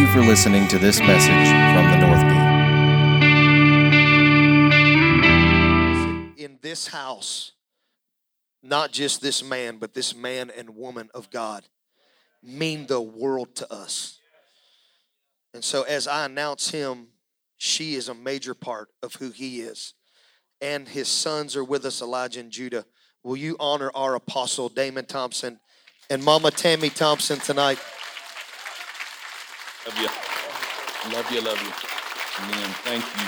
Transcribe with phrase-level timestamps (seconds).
[0.00, 2.40] you for listening to this message from the North Gate.
[6.42, 7.52] in this house,
[8.62, 11.66] not just this man, but this man and woman of God
[12.42, 14.18] mean the world to us.
[15.52, 17.08] And so, as I announce him,
[17.58, 19.92] she is a major part of who he is.
[20.62, 22.86] And his sons are with us, Elijah and Judah.
[23.22, 25.60] Will you honor our apostle, Damon Thompson,
[26.08, 27.78] and Mama Tammy Thompson tonight?
[29.90, 30.08] Love you.
[31.16, 31.72] Love you, love you.
[32.44, 32.70] Amen.
[32.84, 33.26] Thank you.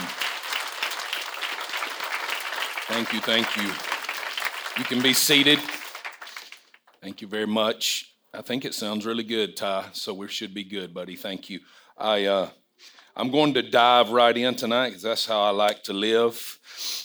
[2.87, 3.73] Thank you, thank you.
[4.79, 5.59] You can be seated.
[7.01, 8.15] Thank you very much.
[8.33, 11.17] I think it sounds really good, Ty, so we should be good, buddy.
[11.17, 11.59] Thank you.
[11.99, 12.51] I, uh,
[13.17, 16.61] I'm going to dive right in tonight because that's how I like to live.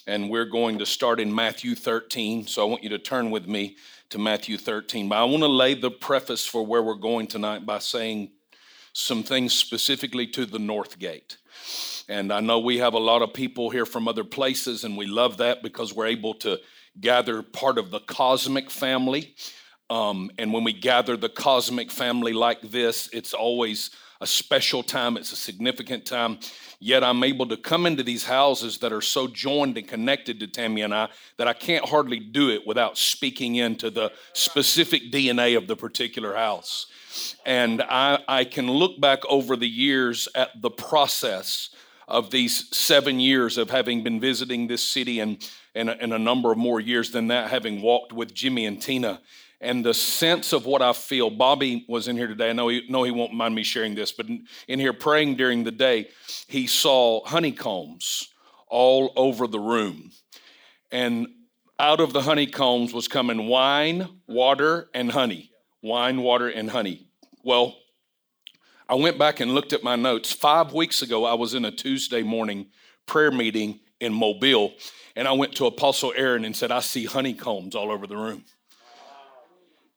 [0.05, 2.46] And we're going to start in Matthew 13.
[2.46, 3.78] So I want you to turn with me
[4.10, 5.10] to Matthew 13.
[5.10, 8.30] But I want to lay the preface for where we're going tonight by saying
[8.98, 11.38] some things specifically to the North Gate.
[12.10, 15.05] And I know we have a lot of people here from other places, and we
[15.05, 16.60] love that because we're able to
[16.99, 19.36] gather part of the cosmic family.
[19.90, 25.16] Um, and when we gather the cosmic family like this, it's always a special time,
[25.16, 26.40] it's a significant time.
[26.80, 30.48] Yet I'm able to come into these houses that are so joined and connected to
[30.48, 35.55] Tammy and I that I can't hardly do it without speaking into the specific DNA
[35.55, 36.88] of the particular house.
[37.46, 41.70] And I, I can look back over the years at the process
[42.07, 46.20] of these seven years of having been visiting this city and, and, a, and a
[46.20, 49.20] number of more years than that, having walked with Jimmy and Tina
[49.59, 51.29] and the sense of what I feel.
[51.29, 52.49] Bobby was in here today.
[52.49, 55.35] I know he, know he won't mind me sharing this, but in, in here praying
[55.35, 56.09] during the day,
[56.48, 58.29] he saw honeycombs
[58.68, 60.12] all over the room.
[60.91, 61.27] And
[61.79, 65.52] out of the honeycombs was coming wine, water, and honey.
[65.81, 67.06] Wine, water, and honey.
[67.47, 67.78] Well,
[68.90, 70.34] I went back and looked at my notes.
[70.34, 72.66] Five weeks ago, I was in a Tuesday morning
[73.06, 74.74] prayer meeting in Mobile,
[75.16, 78.44] and I went to Apostle Aaron and said, I see honeycombs all over the room.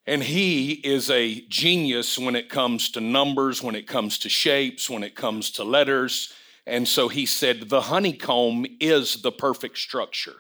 [0.07, 4.89] And he is a genius when it comes to numbers, when it comes to shapes,
[4.89, 6.33] when it comes to letters.
[6.69, 10.37] And so he said, The honeycomb is the perfect structure,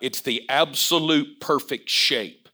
[0.00, 2.45] it's the absolute perfect shape.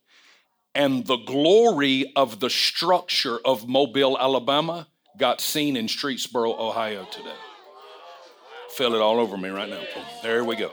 [0.75, 7.35] And the glory of the structure of Mobile, Alabama, got seen in Streetsboro, Ohio today.
[8.71, 9.83] Feel it all over me right now.
[10.23, 10.71] There we go.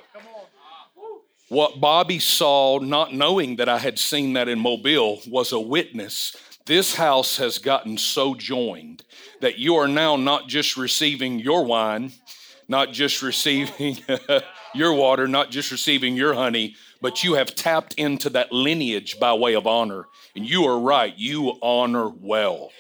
[1.49, 6.35] What Bobby saw, not knowing that I had seen that in Mobile, was a witness.
[6.65, 9.03] This house has gotten so joined
[9.41, 12.13] that you are now not just receiving your wine,
[12.69, 13.99] not just receiving
[14.75, 19.33] your water, not just receiving your honey, but you have tapped into that lineage by
[19.35, 20.07] way of honor.
[20.37, 22.71] And you are right, you honor well.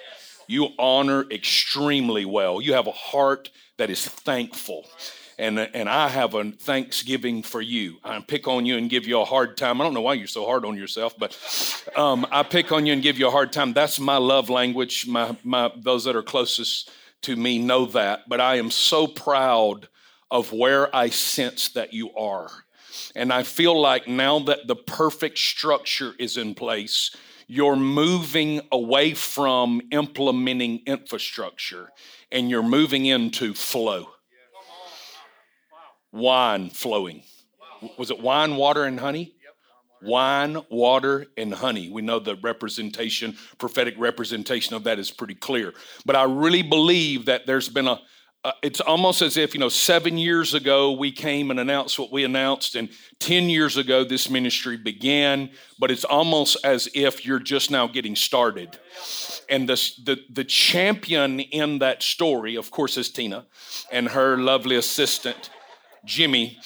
[0.47, 2.61] You honor extremely well.
[2.61, 4.87] You have a heart that is thankful
[5.41, 7.97] and, and I have a thanksgiving for you.
[8.05, 9.81] I pick on you and give you a hard time.
[9.81, 11.35] I don't know why you're so hard on yourself, but
[11.97, 13.73] um, I pick on you and give you a hard time.
[13.73, 15.07] That's my love language.
[15.07, 16.91] My, my, those that are closest
[17.23, 18.29] to me know that.
[18.29, 19.89] But I am so proud
[20.31, 22.51] of where I sense that you are.
[23.15, 27.15] And I feel like now that the perfect structure is in place,
[27.47, 31.89] you're moving away from implementing infrastructure
[32.31, 34.09] and you're moving into flow
[36.13, 37.23] wine flowing.
[37.99, 39.35] Was it wine, water, and honey?
[40.03, 41.91] Wine, water, and honey.
[41.91, 45.75] We know the representation, prophetic representation of that is pretty clear.
[46.07, 48.01] But I really believe that there's been a,
[48.43, 52.11] uh, it's almost as if, you know, seven years ago we came and announced what
[52.11, 57.39] we announced, and 10 years ago this ministry began, but it's almost as if you're
[57.39, 58.79] just now getting started.
[59.51, 59.75] And the,
[60.05, 63.45] the, the champion in that story, of course, is Tina
[63.93, 65.51] and her lovely assistant.
[66.07, 66.59] Jimmy,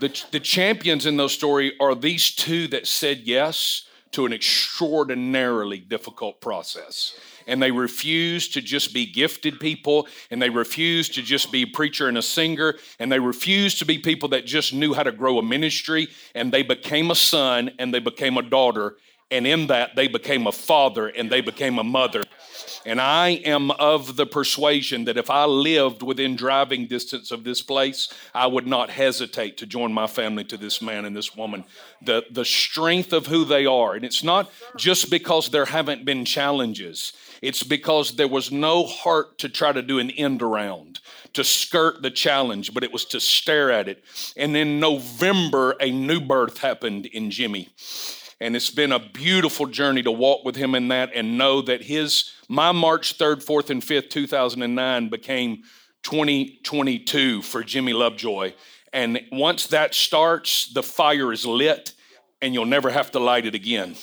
[0.00, 5.78] the, the champions in those stories are these two that said yes to an extraordinarily
[5.78, 7.14] difficult process.
[7.50, 11.66] And they refused to just be gifted people, and they refused to just be a
[11.66, 15.12] preacher and a singer, and they refused to be people that just knew how to
[15.12, 18.96] grow a ministry, and they became a son and they became a daughter,
[19.30, 22.22] and in that they became a father and they became a mother.
[22.86, 27.60] And I am of the persuasion that if I lived within driving distance of this
[27.62, 31.64] place, I would not hesitate to join my family to this man and this woman.
[32.00, 33.94] The, the strength of who they are.
[33.94, 37.12] And it's not just because there haven't been challenges,
[37.42, 41.00] it's because there was no heart to try to do an end around,
[41.34, 44.04] to skirt the challenge, but it was to stare at it.
[44.36, 47.68] And in November, a new birth happened in Jimmy.
[48.40, 51.82] And it's been a beautiful journey to walk with him in that and know that
[51.82, 55.62] his my March 3rd, 4th, and 5th, 2009 became
[56.02, 58.54] 2022 for Jimmy Lovejoy.
[58.92, 61.92] And once that starts, the fire is lit
[62.42, 63.94] and you'll never have to light it again.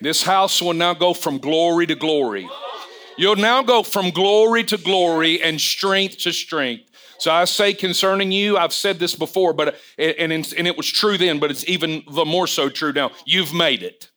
[0.00, 2.48] This house will now go from glory to glory.
[3.16, 6.87] You'll now go from glory to glory and strength to strength.
[7.18, 11.18] So I say concerning you, I've said this before, but and, and it was true
[11.18, 13.10] then, but it's even the more so true now.
[13.24, 14.08] You've made it.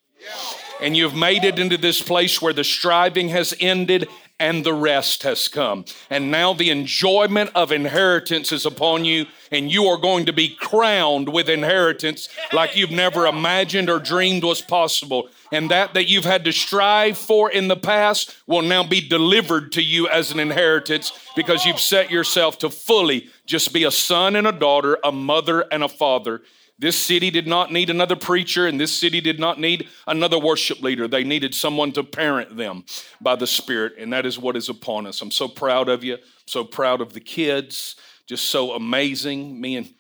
[0.80, 4.07] And you've made it into this place where the striving has ended
[4.39, 5.86] and the rest has come.
[6.09, 10.50] And now the enjoyment of inheritance is upon you, and you are going to be
[10.50, 15.30] crowned with inheritance like you've never imagined or dreamed was possible.
[15.51, 19.74] And that that you've had to strive for in the past will now be delivered
[19.74, 24.36] to you as an inheritance because you've set yourself to fully just be a son
[24.36, 26.42] and a daughter, a mother and a father
[26.81, 30.81] this city did not need another preacher, and this city did not need another worship
[30.81, 31.07] leader.
[31.07, 32.86] They needed someone to parent them
[33.21, 35.21] by the Spirit, and that is what is upon us.
[35.21, 37.97] I'm so proud of you, so proud of the kids,
[38.31, 39.60] just so amazing.
[39.60, 39.94] Me and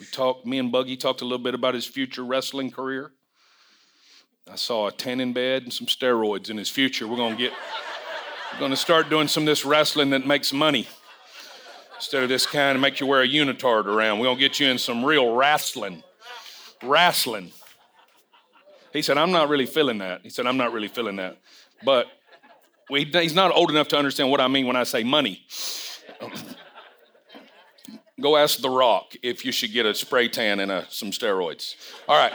[0.00, 3.12] we talked, me and Buggy talked a little bit about his future wrestling career.
[4.50, 7.06] I saw a tanning bed and some steroids in his future.
[7.06, 7.52] We're gonna get,
[8.54, 10.88] we're gonna start doing some of this wrestling that makes money.
[11.96, 14.68] Instead of this kind of make you wear a unitard around, we're to get you
[14.68, 16.02] in some real wrestling.
[16.82, 17.52] Wrestling.
[18.90, 20.22] He said, I'm not really feeling that.
[20.22, 21.36] He said, I'm not really feeling that.
[21.84, 22.06] But
[22.88, 25.44] he's not old enough to understand what I mean when I say money.
[28.20, 31.74] Go ask The Rock if you should get a spray tan and a, some steroids.
[32.08, 32.32] All right.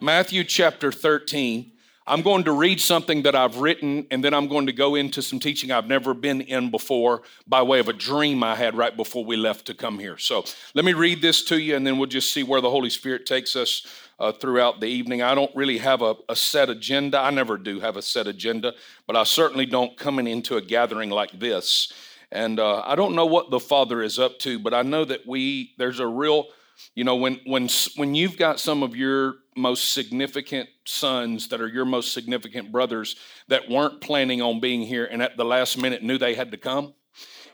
[0.00, 1.72] Matthew chapter 13.
[2.06, 5.22] I'm going to read something that I've written, and then I'm going to go into
[5.22, 8.96] some teaching I've never been in before by way of a dream I had right
[8.96, 10.18] before we left to come here.
[10.18, 10.44] So
[10.74, 13.26] let me read this to you, and then we'll just see where the Holy Spirit
[13.26, 13.86] takes us
[14.20, 15.22] uh, throughout the evening.
[15.22, 17.18] I don't really have a, a, set agenda.
[17.18, 18.74] I never do have a set agenda,
[19.06, 21.92] but I certainly don't coming into a gathering like this.
[22.30, 25.26] And uh, I don't know what the Father is up to, but I know that
[25.26, 26.46] we there's a real
[26.94, 31.68] you know, when when when you've got some of your most significant sons that are
[31.68, 33.16] your most significant brothers
[33.48, 36.56] that weren't planning on being here and at the last minute knew they had to
[36.56, 36.94] come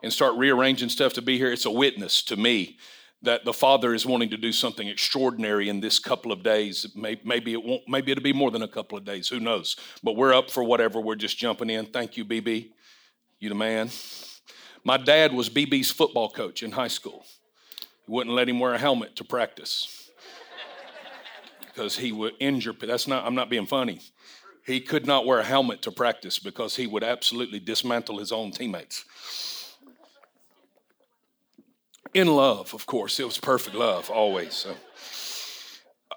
[0.03, 2.77] and start rearranging stuff to be here, it's a witness to me
[3.23, 6.87] that the Father is wanting to do something extraordinary in this couple of days.
[6.95, 7.83] Maybe it won't.
[7.89, 9.29] Maybe it'll be more than a couple of days.
[9.29, 9.77] Who knows?
[10.03, 11.01] But we're up for whatever.
[11.01, 11.87] We're just jumping in.
[11.87, 12.71] Thank you, BB.
[13.41, 13.91] You the man.
[14.85, 17.25] My dad was BB's football coach in high school.
[18.07, 20.11] He wouldn't let him wear a helmet to practice
[21.61, 22.73] because he would injure.
[22.73, 23.27] That's not.
[23.27, 24.01] I'm not being funny.
[24.65, 28.51] He could not wear a helmet to practice because he would absolutely dismantle his own
[28.51, 29.05] teammates.
[32.15, 34.55] In love, of course, it was perfect love always.
[34.55, 34.75] So,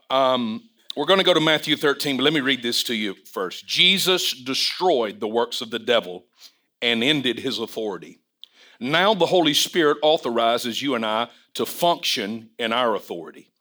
[0.10, 0.64] um,
[0.96, 3.68] we're going to go to Matthew 13, but let me read this to you first.
[3.68, 6.26] Jesus destroyed the works of the devil
[6.82, 8.20] and ended his authority.
[8.80, 13.52] Now the Holy Spirit authorizes you and I to function in our authority.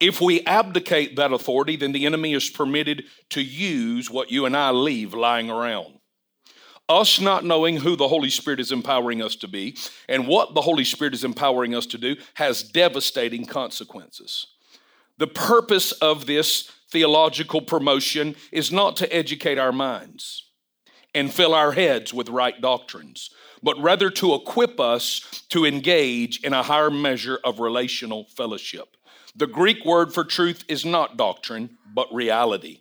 [0.00, 4.56] If we abdicate that authority, then the enemy is permitted to use what you and
[4.56, 5.97] I leave lying around.
[6.88, 9.76] Us not knowing who the Holy Spirit is empowering us to be
[10.08, 14.46] and what the Holy Spirit is empowering us to do has devastating consequences.
[15.18, 20.44] The purpose of this theological promotion is not to educate our minds
[21.14, 23.30] and fill our heads with right doctrines,
[23.62, 28.96] but rather to equip us to engage in a higher measure of relational fellowship.
[29.34, 32.80] The Greek word for truth is not doctrine, but reality.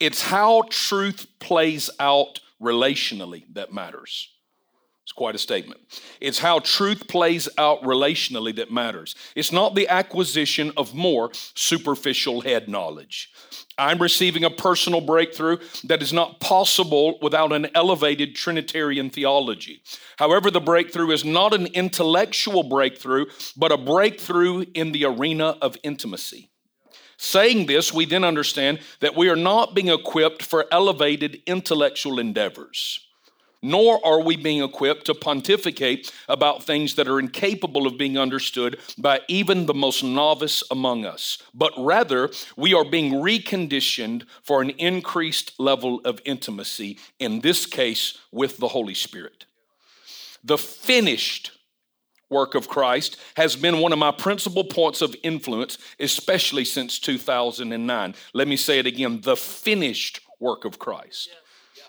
[0.00, 4.28] It's how truth plays out relationally that matters.
[5.08, 5.80] It's quite a statement.
[6.20, 9.14] It's how truth plays out relationally that matters.
[9.34, 13.30] It's not the acquisition of more superficial head knowledge.
[13.78, 19.82] I'm receiving a personal breakthrough that is not possible without an elevated Trinitarian theology.
[20.18, 23.24] However, the breakthrough is not an intellectual breakthrough,
[23.56, 26.50] but a breakthrough in the arena of intimacy.
[27.18, 33.00] Saying this, we then understand that we are not being equipped for elevated intellectual endeavors
[33.62, 38.78] nor are we being equipped to pontificate about things that are incapable of being understood
[38.96, 44.70] by even the most novice among us, but rather we are being reconditioned for an
[44.70, 49.44] increased level of intimacy, in this case with the Holy Spirit.
[50.44, 51.52] The finished
[52.30, 58.14] work of Christ has been one of my principal points of influence, especially since 2009.
[58.34, 61.28] Let me say it again the finished work of Christ.
[61.32, 61.38] Yeah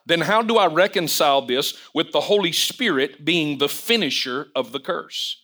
[0.10, 4.79] then how do I reconcile this with the Holy Spirit being the finisher of the
[4.79, 5.43] curse?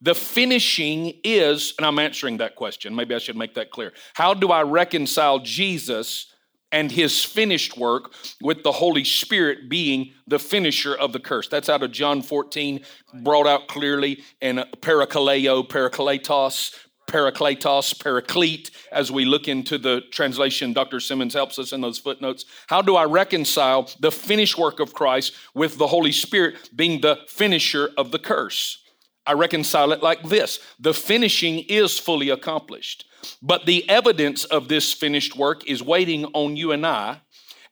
[0.00, 2.94] The finishing is, and I'm answering that question.
[2.94, 3.92] Maybe I should make that clear.
[4.12, 6.26] How do I reconcile Jesus
[6.74, 8.12] and his finished work
[8.42, 11.46] with the Holy Spirit being the finisher of the curse?
[11.46, 12.80] That's out of John 14,
[13.22, 16.74] brought out clearly in parakaleo, parakletos,
[17.06, 20.98] parakletos, paraclete, as we look into the translation, Dr.
[20.98, 22.44] Simmons helps us in those footnotes.
[22.66, 27.20] How do I reconcile the finished work of Christ with the Holy Spirit being the
[27.28, 28.83] finisher of the curse?
[29.26, 33.06] I reconcile it like this the finishing is fully accomplished,
[33.42, 37.20] but the evidence of this finished work is waiting on you and I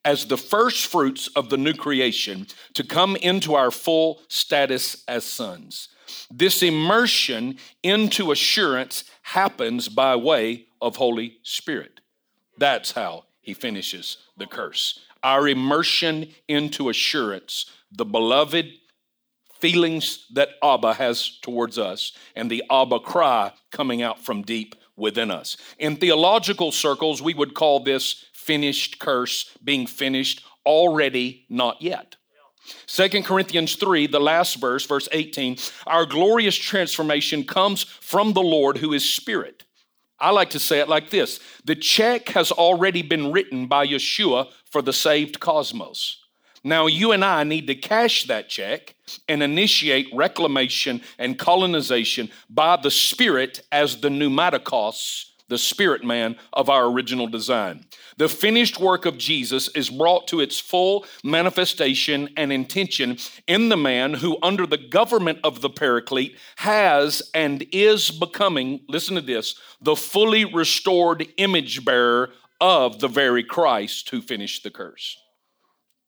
[0.04, 5.24] as the first fruits of the new creation to come into our full status as
[5.24, 5.88] sons.
[6.30, 12.00] This immersion into assurance happens by way of Holy Spirit.
[12.58, 15.00] That's how he finishes the curse.
[15.22, 18.72] Our immersion into assurance, the beloved
[19.62, 25.30] feelings that Abba has towards us, and the Abba cry coming out from deep within
[25.30, 25.56] us.
[25.78, 32.16] In theological circles, we would call this finished curse, being finished already, not yet.
[32.86, 38.78] Second Corinthians 3, the last verse, verse 18, our glorious transformation comes from the Lord
[38.78, 39.62] who is Spirit.
[40.18, 44.48] I like to say it like this the check has already been written by Yeshua
[44.72, 46.18] for the saved cosmos.
[46.64, 48.94] Now, you and I need to cash that check
[49.28, 56.70] and initiate reclamation and colonization by the Spirit as the pneumatikos, the spirit man of
[56.70, 57.84] our original design.
[58.16, 63.76] The finished work of Jesus is brought to its full manifestation and intention in the
[63.76, 69.54] man who, under the government of the Paraclete, has and is becoming, listen to this,
[69.82, 75.21] the fully restored image bearer of the very Christ who finished the curse.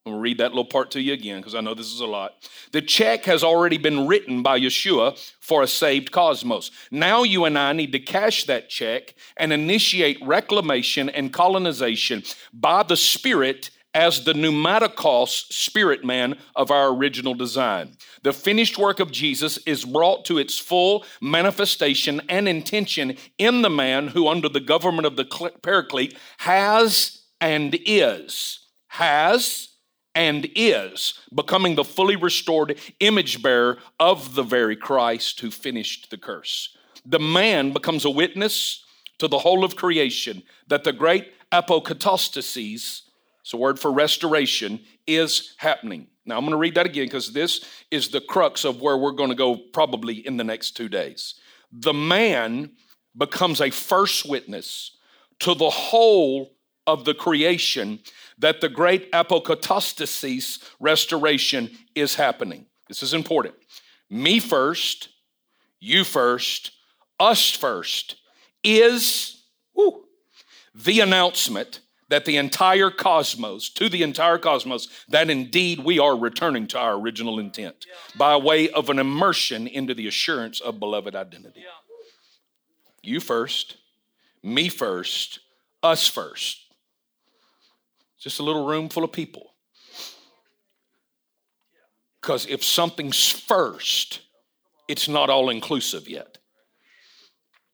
[0.06, 2.00] I'm going to read that little part to you again because I know this is
[2.00, 2.34] a lot.
[2.72, 6.70] The check has already been written by Yeshua for a saved cosmos.
[6.90, 12.82] Now you and I need to cash that check and initiate reclamation and colonization by
[12.82, 17.96] the Spirit as the pneumatikos spirit man of our original design.
[18.24, 23.70] The finished work of Jesus is brought to its full manifestation and intention in the
[23.70, 25.24] man who, under the government of the
[25.62, 28.60] Paraclete, has and is.
[28.88, 29.68] Has
[30.14, 36.18] and is becoming the fully restored image bearer of the very Christ who finished the
[36.18, 36.76] curse.
[37.04, 38.84] The man becomes a witness
[39.18, 43.02] to the whole of creation that the great apokatastasis,
[43.40, 46.08] it's a word for restoration, is happening.
[46.24, 49.12] Now I'm going to read that again because this is the crux of where we're
[49.12, 51.34] going to go probably in the next two days.
[51.70, 52.72] The man
[53.16, 54.96] becomes a first witness
[55.40, 56.53] to the whole
[56.86, 58.00] of the creation
[58.38, 62.66] that the great apokatastasis restoration is happening.
[62.88, 63.54] This is important.
[64.10, 65.08] Me first,
[65.80, 66.72] you first,
[67.18, 68.16] us first
[68.62, 69.42] is
[69.74, 70.04] whew,
[70.74, 76.66] the announcement that the entire cosmos, to the entire cosmos, that indeed we are returning
[76.68, 77.86] to our original intent
[78.16, 81.64] by way of an immersion into the assurance of beloved identity.
[83.02, 83.76] You first,
[84.42, 85.40] me first,
[85.82, 86.63] us first.
[88.24, 89.50] Just a little room full of people.
[92.22, 94.22] Because if something's first,
[94.88, 96.38] it's not all inclusive yet.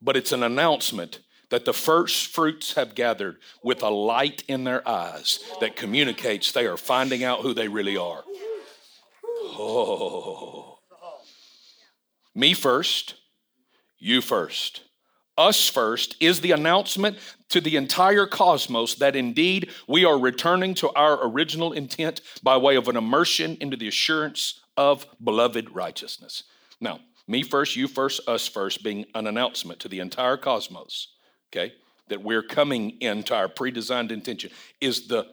[0.01, 4.85] But it's an announcement that the first fruits have gathered with a light in their
[4.85, 8.25] eyes that communicates they are finding out who they really are.
[9.53, 10.79] Oh.
[12.35, 13.15] Me first,
[13.99, 14.81] you first
[15.41, 17.17] us first is the announcement
[17.49, 22.75] to the entire cosmos that indeed we are returning to our original intent by way
[22.75, 26.43] of an immersion into the assurance of beloved righteousness.
[26.79, 31.07] Now, me first, you first, us first being an announcement to the entire cosmos,
[31.49, 31.73] okay,
[32.09, 35.25] that we're coming into our pre designed intention is the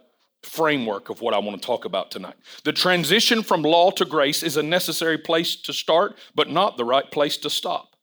[0.42, 2.36] framework of what I want to talk about tonight.
[2.64, 6.84] The transition from law to grace is a necessary place to start, but not the
[6.84, 7.96] right place to stop.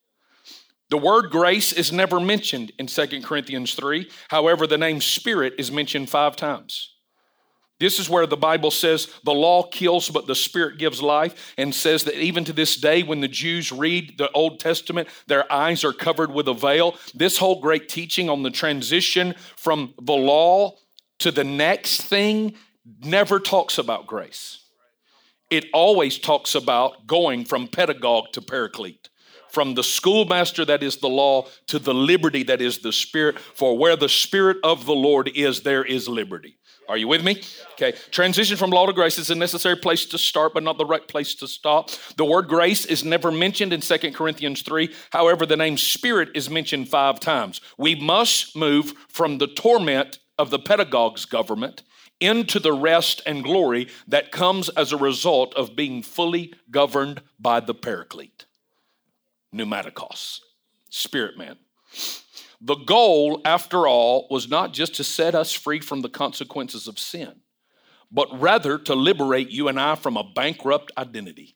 [0.96, 4.10] The word grace is never mentioned in 2 Corinthians 3.
[4.30, 6.94] However, the name Spirit is mentioned five times.
[7.82, 11.76] This is where the Bible says the law kills, but the Spirit gives life, and
[11.76, 15.84] says that even to this day, when the Jews read the Old Testament, their eyes
[15.84, 16.96] are covered with a veil.
[17.14, 20.78] This whole great teaching on the transition from the law
[21.20, 22.56] to the next thing
[23.04, 24.62] never talks about grace.
[25.50, 29.10] It always talks about going from pedagogue to paraclete
[29.56, 33.40] from the schoolmaster that is the law to the liberty that is the spirit.
[33.40, 36.58] For where the spirit of the Lord is, there is liberty.
[36.90, 37.42] Are you with me?
[37.72, 37.98] Okay.
[38.12, 41.08] Transition from law to grace is a necessary place to start, but not the right
[41.08, 41.90] place to stop.
[42.18, 44.94] The word grace is never mentioned in 2 Corinthians 3.
[45.12, 47.62] However, the name spirit is mentioned five times.
[47.78, 51.82] We must move from the torment of the pedagogue's government
[52.20, 57.62] into the rest and glory that comes as a result of being fully governed by
[57.62, 58.45] the paraclete.
[59.56, 60.40] Pneumatikos,
[60.90, 61.58] spirit man.
[62.62, 67.00] The goal, after all, was not just to set us free from the consequences of
[67.00, 67.42] sin,
[68.12, 71.56] but rather to liberate you and I from a bankrupt identity.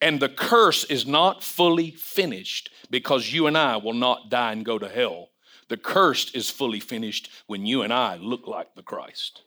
[0.00, 4.64] And the curse is not fully finished because you and I will not die and
[4.64, 5.30] go to hell.
[5.68, 9.42] The curse is fully finished when you and I look like the Christ.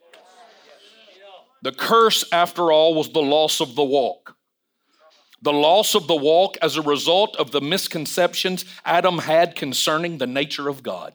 [1.62, 4.36] The curse, after all, was the loss of the walk.
[5.42, 10.28] The loss of the walk as a result of the misconceptions Adam had concerning the
[10.28, 11.14] nature of God.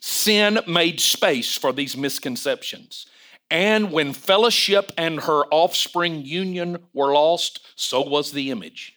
[0.00, 3.06] Sin made space for these misconceptions.
[3.50, 8.96] And when fellowship and her offspring union were lost, so was the image.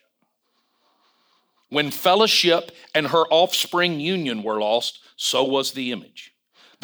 [1.68, 6.33] When fellowship and her offspring union were lost, so was the image.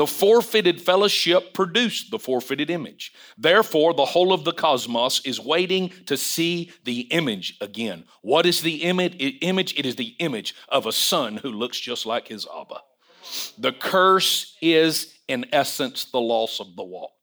[0.00, 3.12] The forfeited fellowship produced the forfeited image.
[3.37, 8.04] Therefore, the whole of the cosmos is waiting to see the image again.
[8.23, 9.75] What is the image?
[9.78, 12.80] It is the image of a son who looks just like his Abba.
[13.59, 17.19] The curse is, in essence, the loss of the walk.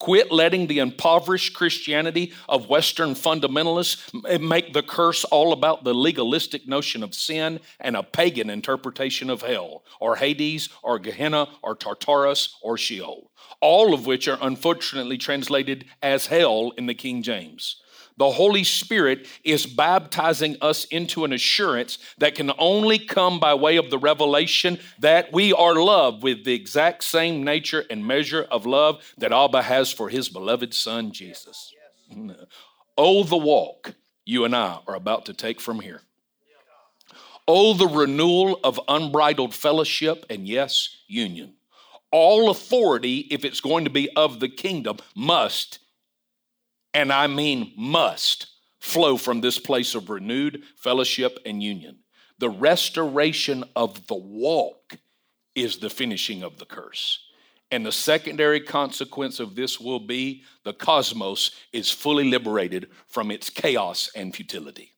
[0.00, 6.66] Quit letting the impoverished Christianity of Western fundamentalists make the curse all about the legalistic
[6.68, 12.56] notion of sin and a pagan interpretation of hell, or Hades, or Gehenna, or Tartarus,
[12.60, 17.80] or Sheol, all of which are unfortunately translated as hell in the King James.
[18.16, 23.76] The Holy Spirit is baptizing us into an assurance that can only come by way
[23.76, 28.66] of the revelation that we are loved with the exact same nature and measure of
[28.66, 31.72] love that Abba has for his beloved Son, Jesus.
[32.96, 33.94] Oh, the walk
[34.24, 36.00] you and I are about to take from here.
[37.48, 41.54] Oh, the renewal of unbridled fellowship and, yes, union.
[42.12, 45.80] All authority, if it's going to be of the kingdom, must
[46.94, 48.46] and I mean must,
[48.80, 51.98] flow from this place of renewed fellowship and union.
[52.38, 54.96] The restoration of the walk
[55.54, 57.18] is the finishing of the curse.
[57.70, 63.50] And the secondary consequence of this will be the cosmos is fully liberated from its
[63.50, 64.93] chaos and futility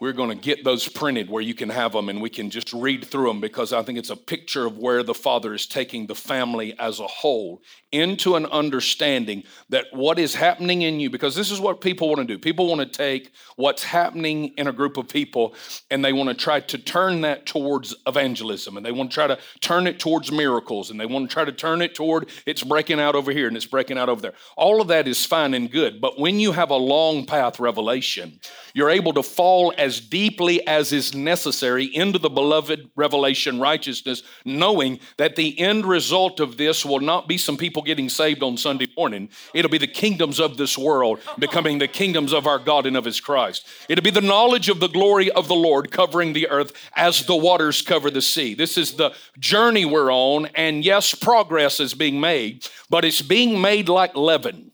[0.00, 2.72] we're going to get those printed where you can have them and we can just
[2.72, 6.06] read through them because I think it's a picture of where the Father is taking
[6.06, 11.34] the family as a whole into an understanding that what is happening in you, because
[11.34, 12.38] this is what people want to do.
[12.38, 15.54] People want to take what's happening in a group of people
[15.90, 19.26] and they want to try to turn that towards evangelism and they want to try
[19.26, 22.62] to turn it towards miracles and they want to try to turn it toward it's
[22.62, 24.34] breaking out over here and it's breaking out over there.
[24.56, 28.38] All of that is fine and good, but when you have a long path revelation,
[28.74, 35.00] you're able to fall as deeply as is necessary into the beloved revelation righteousness, knowing
[35.16, 38.88] that the end result of this will not be some people getting saved on Sunday
[38.96, 39.28] morning.
[39.54, 43.04] It'll be the kingdoms of this world becoming the kingdoms of our God and of
[43.04, 43.66] his Christ.
[43.88, 47.36] It'll be the knowledge of the glory of the Lord covering the earth as the
[47.36, 48.54] waters cover the sea.
[48.54, 53.60] This is the journey we're on, and yes, progress is being made, but it's being
[53.60, 54.72] made like leaven.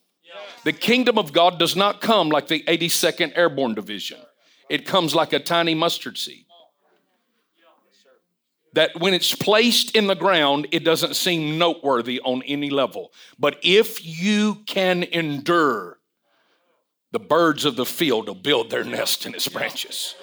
[0.64, 4.18] The kingdom of God does not come like the 82nd Airborne Division,
[4.68, 6.46] it comes like a tiny mustard seed.
[8.72, 13.12] That when it's placed in the ground, it doesn't seem noteworthy on any level.
[13.38, 15.98] But if you can endure,
[17.12, 20.16] the birds of the field will build their nest in its branches.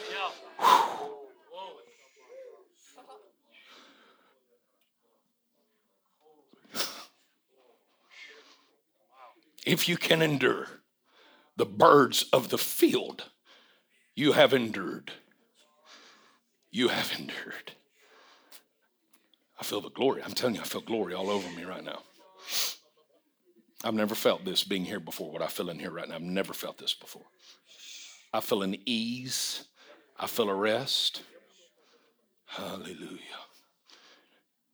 [9.65, 10.67] If you can endure
[11.55, 13.30] the birds of the field,
[14.15, 15.11] you have endured.
[16.71, 17.73] You have endured.
[19.59, 20.23] I feel the glory.
[20.23, 21.99] I'm telling you, I feel glory all over me right now.
[23.83, 26.15] I've never felt this being here before, what I feel in here right now.
[26.15, 27.25] I've never felt this before.
[28.33, 29.65] I feel an ease,
[30.19, 31.23] I feel a rest.
[32.45, 33.19] Hallelujah.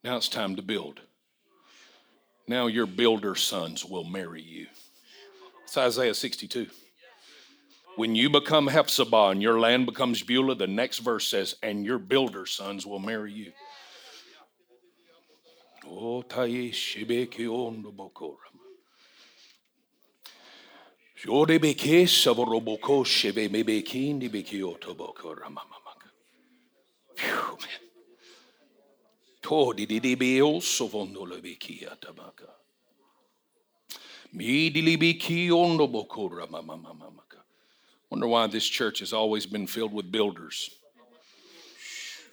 [0.03, 1.01] Now it's time to build.
[2.47, 4.67] Now your builder sons will marry you.
[5.63, 6.67] It's Isaiah 62.
[7.97, 11.97] When you become Hephzibah and your land becomes Beulah, the next verse says, and your
[11.97, 13.51] builder sons will marry you.
[15.89, 16.21] Oh,
[29.41, 32.51] To di di di bi o so vondo le bi ki atabaka.
[34.33, 37.26] Mi di li bi ki ondo bokura ma ma ma ma ma.
[38.09, 40.69] Wonder why this church has always been filled with builders.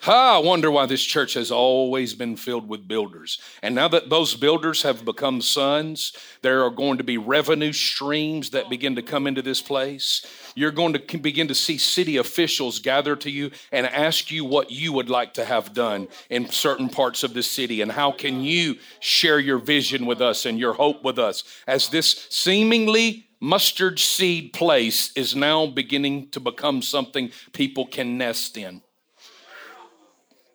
[0.06, 3.38] I wonder why this church has always been filled with builders.
[3.62, 8.50] And now that those builders have become sons, there are going to be revenue streams
[8.50, 10.26] that begin to come into this place.
[10.54, 14.70] You're going to begin to see city officials gather to you and ask you what
[14.70, 18.42] you would like to have done in certain parts of the city and how can
[18.42, 23.98] you share your vision with us and your hope with us as this seemingly mustard
[23.98, 28.80] seed place is now beginning to become something people can nest in.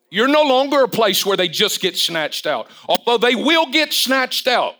[0.10, 3.94] You're no longer a place where they just get snatched out, although they will get
[3.94, 4.74] snatched out.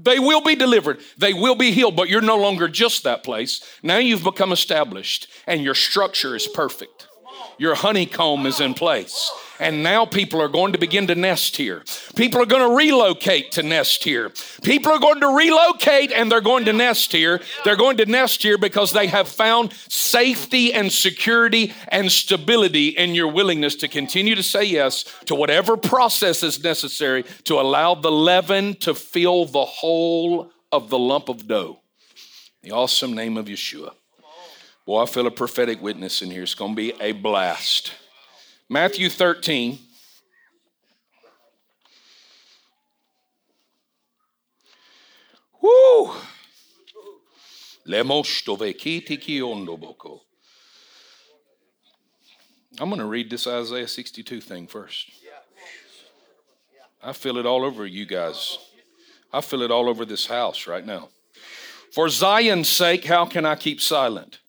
[0.00, 1.00] They will be delivered.
[1.18, 3.62] They will be healed, but you're no longer just that place.
[3.82, 7.06] Now you've become established and your structure is perfect.
[7.58, 9.30] Your honeycomb is in place.
[9.60, 11.84] And now people are going to begin to nest here.
[12.16, 14.32] People are going to relocate to nest here.
[14.62, 17.40] People are going to relocate and they're going to nest here.
[17.64, 23.14] They're going to nest here because they have found safety and security and stability in
[23.14, 28.12] your willingness to continue to say yes to whatever process is necessary to allow the
[28.12, 31.80] leaven to fill the whole of the lump of dough.
[32.62, 33.92] The awesome name of Yeshua.
[34.86, 36.42] Boy, I feel a prophetic witness in here.
[36.42, 37.92] It's going to be a blast.
[38.68, 39.78] Matthew 13.
[45.62, 46.12] Woo!
[52.78, 55.10] I'm going to read this Isaiah 62 thing first.
[57.02, 58.58] I feel it all over you guys.
[59.32, 61.08] I feel it all over this house right now.
[61.92, 64.40] For Zion's sake, how can I keep silent?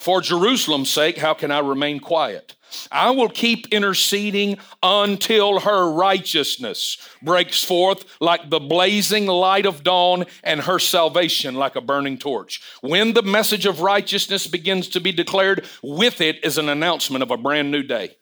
[0.00, 2.54] For Jerusalem's sake, how can I remain quiet?
[2.90, 10.24] I will keep interceding until her righteousness breaks forth like the blazing light of dawn
[10.42, 12.62] and her salvation like a burning torch.
[12.80, 17.30] When the message of righteousness begins to be declared, with it is an announcement of
[17.30, 18.16] a brand new day.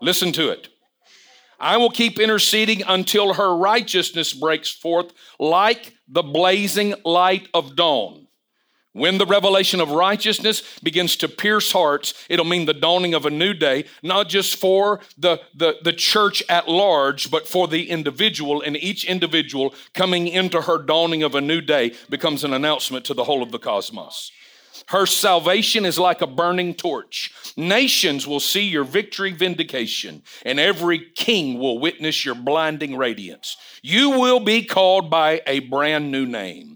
[0.00, 0.68] Listen to it.
[1.58, 8.28] I will keep interceding until her righteousness breaks forth like the blazing light of dawn.
[8.92, 13.30] When the revelation of righteousness begins to pierce hearts, it'll mean the dawning of a
[13.30, 18.60] new day, not just for the, the, the church at large, but for the individual.
[18.62, 23.14] And each individual coming into her dawning of a new day becomes an announcement to
[23.14, 24.32] the whole of the cosmos.
[24.86, 27.32] Her salvation is like a burning torch.
[27.56, 33.56] Nations will see your victory vindication, and every king will witness your blinding radiance.
[33.82, 36.69] You will be called by a brand new name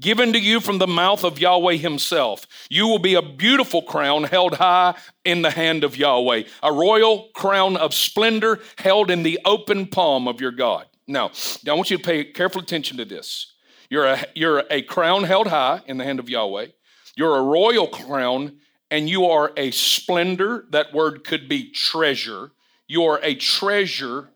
[0.00, 2.46] given to you from the mouth of Yahweh Himself.
[2.68, 7.28] You will be a beautiful crown held high in the hand of Yahweh, a royal
[7.34, 10.86] crown of splendor held in the open palm of your God.
[11.06, 11.30] Now,
[11.68, 13.54] I want you to pay careful attention to this.
[13.88, 16.68] You're a, you're a crown held high in the hand of Yahweh.
[17.16, 18.58] You're a royal crown,
[18.90, 20.66] and you are a splendor.
[20.70, 22.52] That word could be treasure.
[22.86, 24.30] You are a treasure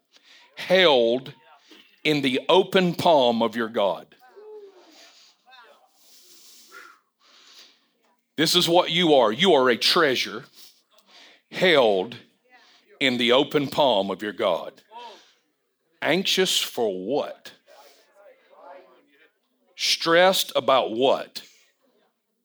[0.57, 1.33] held
[2.03, 4.13] in the open palm of your God.
[8.37, 9.31] This is what you are.
[9.33, 10.44] You are a treasure
[11.51, 12.16] held
[12.99, 14.73] in the open palm of your God.
[16.03, 17.53] Anxious for what?
[19.77, 21.42] Stressed about what?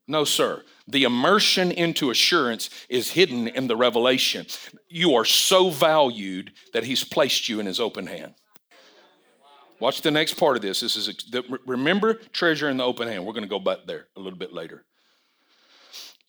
[0.08, 0.64] No, sir.
[0.88, 4.48] The immersion into assurance is hidden in the revelation.
[4.88, 8.34] You are so valued that He's placed you in His open hand.
[9.80, 10.80] Watch the next part of this.
[10.80, 11.26] This is
[11.66, 13.26] remember treasure in the open hand.
[13.26, 14.84] We're going to go back there a little bit later.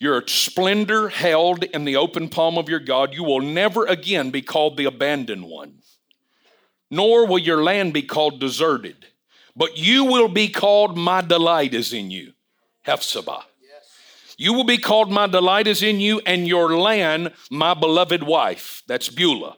[0.01, 3.13] Your splendor held in the open palm of your God.
[3.13, 5.83] You will never again be called the abandoned one,
[6.91, 9.07] nor will your land be called deserted.
[9.55, 12.33] But you will be called, My delight is in you.
[12.87, 13.45] Hephzibah.
[14.39, 18.83] You will be called, My delight is in you, and your land, my beloved wife.
[18.87, 19.57] That's Beulah.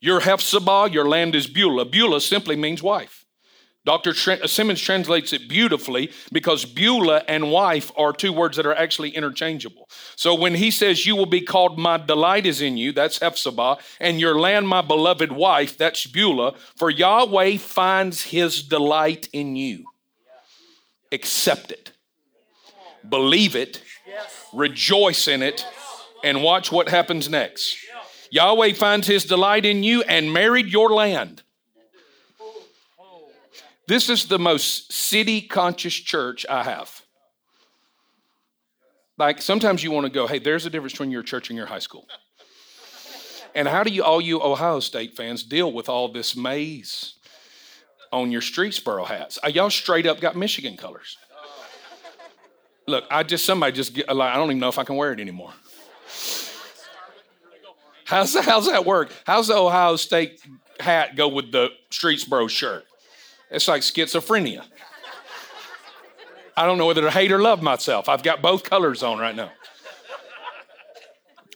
[0.00, 1.86] Your Hephzibah, your land is Beulah.
[1.86, 3.21] Beulah simply means wife.
[3.84, 4.10] Dr.
[4.10, 9.10] Uh, Simmons translates it beautifully because Beulah and wife are two words that are actually
[9.10, 9.88] interchangeable.
[10.14, 13.78] So when he says, You will be called, My delight is in you, that's Hephzibah,
[13.98, 19.84] and your land, my beloved wife, that's Beulah, for Yahweh finds his delight in you.
[21.10, 21.92] Accept it,
[23.06, 23.82] believe it,
[24.54, 25.66] rejoice in it,
[26.22, 27.76] and watch what happens next.
[28.30, 31.42] Yahweh finds his delight in you and married your land.
[33.86, 37.02] This is the most city conscious church I have.
[39.18, 41.66] Like sometimes you want to go, hey, there's a difference between your church and your
[41.66, 42.06] high school.
[43.54, 47.14] And how do you, all you Ohio State fans, deal with all this maize
[48.10, 49.38] on your Streetsboro hats?
[49.44, 51.18] Uh, y'all straight up got Michigan colors.
[52.86, 55.20] Look, I just somebody just like I don't even know if I can wear it
[55.20, 55.52] anymore.
[58.04, 59.12] How's how's that work?
[59.24, 60.40] How's the Ohio State
[60.80, 62.84] hat go with the Streetsboro shirt?
[63.52, 64.64] It's like schizophrenia.
[66.56, 68.08] I don't know whether to hate or love myself.
[68.08, 69.52] I've got both colors on right now.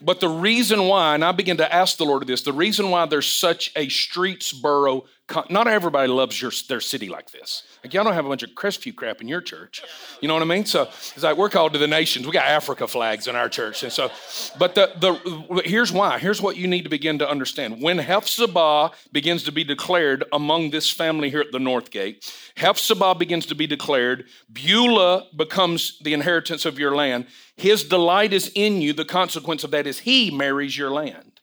[0.02, 2.90] But the reason why, and I begin to ask the Lord of this, the reason
[2.90, 5.06] why there's such a Streetsboro,
[5.50, 7.64] not everybody loves your, their city like this.
[7.82, 9.82] Like y'all don't have a bunch of Crestview crap in your church.
[10.20, 10.64] You know what I mean?
[10.64, 12.26] So it's like we're called to the nations.
[12.26, 13.82] We got Africa flags in our church.
[13.82, 14.10] And so,
[14.58, 16.18] but the, the here's why.
[16.18, 17.82] Here's what you need to begin to understand.
[17.82, 23.18] When Hephzibah begins to be declared among this family here at the North Gate, Hephzibah
[23.18, 27.26] begins to be declared, Beulah becomes the inheritance of your land.
[27.56, 28.92] His delight is in you.
[28.92, 31.35] The consequence of that is he marries your land.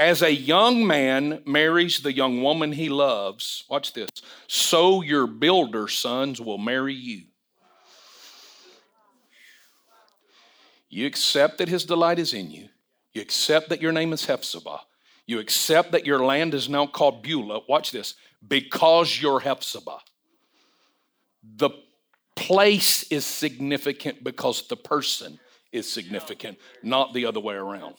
[0.00, 4.08] As a young man marries the young woman he loves, watch this,
[4.46, 7.24] so your builder sons will marry you.
[10.88, 12.70] You accept that his delight is in you.
[13.12, 14.80] You accept that your name is Hephzibah.
[15.26, 17.60] You accept that your land is now called Beulah.
[17.68, 18.14] Watch this,
[18.48, 20.00] because you're Hephzibah.
[21.56, 21.72] The
[22.36, 25.38] place is significant because the person
[25.72, 27.96] is significant, not the other way around.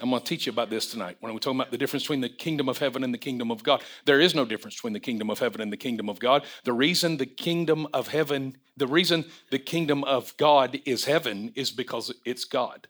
[0.00, 1.16] I'm going to teach you about this tonight.
[1.20, 3.62] When we're talking about the difference between the kingdom of heaven and the kingdom of
[3.62, 6.44] God, there is no difference between the kingdom of heaven and the kingdom of God.
[6.64, 11.70] The reason the kingdom of heaven, the reason the kingdom of God is heaven is
[11.70, 12.88] because it's God.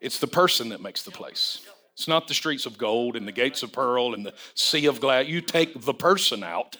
[0.00, 1.60] It's the person that makes the place.
[1.92, 5.00] It's not the streets of gold and the gates of pearl and the sea of
[5.00, 5.26] glass.
[5.26, 6.78] You take the person out,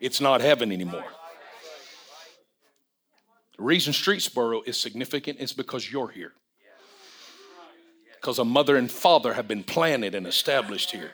[0.00, 1.04] it's not heaven anymore.
[3.58, 6.32] The reason Streetsboro is significant is because you're here
[8.20, 11.12] because a mother and father have been planted and established here.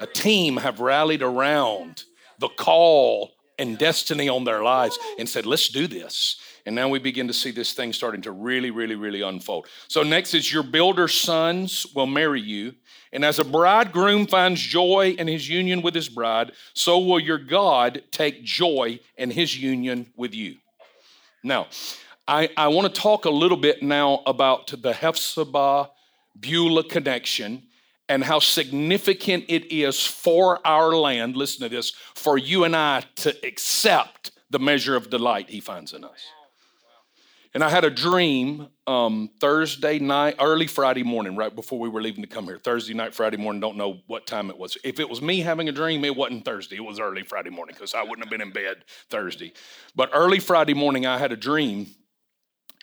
[0.00, 2.04] A team have rallied around
[2.38, 6.40] the call and destiny on their lives and said, let's do this.
[6.66, 9.66] And now we begin to see this thing starting to really, really, really unfold.
[9.88, 12.74] So, next is your builder sons will marry you.
[13.12, 17.38] And as a bridegroom finds joy in his union with his bride, so will your
[17.38, 20.56] God take joy in his union with you.
[21.42, 21.68] Now,
[22.28, 25.88] I, I want to talk a little bit now about the Hephzibah
[26.38, 27.64] Beulah connection
[28.08, 33.04] and how significant it is for our land, listen to this, for you and I
[33.16, 36.26] to accept the measure of delight he finds in us.
[37.52, 42.00] And I had a dream um, Thursday night, early Friday morning, right before we were
[42.00, 42.58] leaving to come here.
[42.58, 44.76] Thursday night, Friday morning, don't know what time it was.
[44.84, 46.76] If it was me having a dream, it wasn't Thursday.
[46.76, 49.52] It was early Friday morning because I wouldn't have been in bed Thursday.
[49.96, 51.88] But early Friday morning, I had a dream.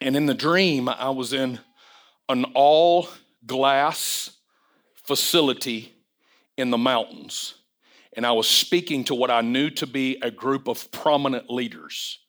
[0.01, 1.59] And in the dream, I was in
[2.27, 3.07] an all
[3.47, 4.29] glass
[4.93, 5.93] facility
[6.57, 7.55] in the mountains.
[8.13, 12.19] And I was speaking to what I knew to be a group of prominent leaders.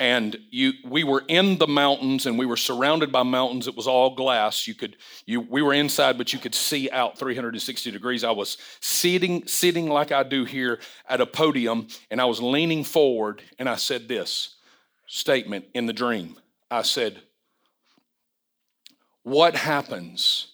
[0.00, 3.68] And you, we were in the mountains and we were surrounded by mountains.
[3.68, 4.66] It was all glass.
[4.66, 8.24] You could, you, we were inside, but you could see out 360 degrees.
[8.24, 12.82] I was sitting, sitting like I do here at a podium, and I was leaning
[12.82, 14.56] forward, and I said this
[15.06, 16.36] statement in the dream.
[16.70, 17.22] I said,
[19.22, 20.48] what happens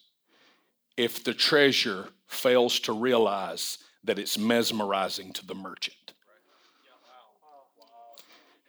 [0.96, 6.12] if the treasure fails to realize that it's mesmerizing to the merchant?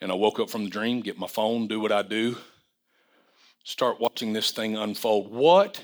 [0.02, 2.38] And I woke up from the dream, get my phone, do what I do,
[3.64, 5.32] start watching this thing unfold.
[5.32, 5.82] What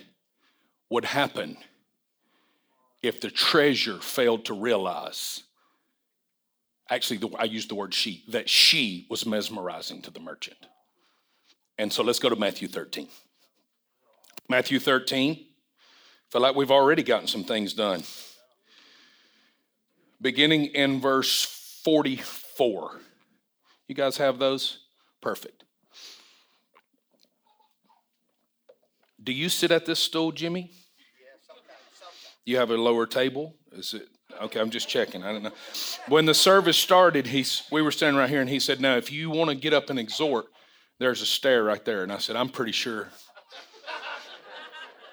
[0.89, 1.57] would happen
[3.03, 5.43] if the treasure failed to realize?
[6.89, 10.57] Actually, I used the word she, that she was mesmerizing to the merchant.
[11.77, 13.09] And so let's go to Matthew 13.
[14.47, 15.45] Matthew 13.
[16.31, 18.03] Feel like we've already gotten some things done.
[20.21, 21.43] Beginning in verse
[21.83, 22.99] 44.
[23.87, 24.79] You guys have those?
[25.21, 25.63] Perfect.
[29.23, 30.71] Do you sit at this stool, Jimmy?
[32.45, 33.55] You have a lower table?
[33.71, 34.07] Is it
[34.39, 34.59] okay?
[34.59, 35.23] I'm just checking.
[35.23, 35.51] I don't know.
[36.07, 39.11] When the service started, he's we were standing right here, and he said, "Now, if
[39.11, 40.45] you want to get up and exhort,
[40.99, 43.09] there's a stair right there." And I said, "I'm pretty sure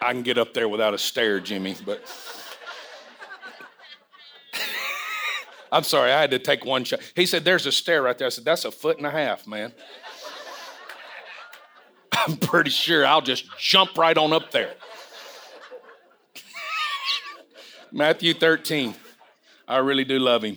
[0.03, 2.03] I can get up there without a stair, Jimmy, but
[5.71, 7.01] I'm sorry, I had to take one shot.
[7.15, 8.27] He said, There's a stair right there.
[8.27, 9.73] I said, That's a foot and a half, man.
[12.13, 14.75] I'm pretty sure I'll just jump right on up there.
[17.91, 18.95] Matthew 13.
[19.67, 20.57] I really do love him.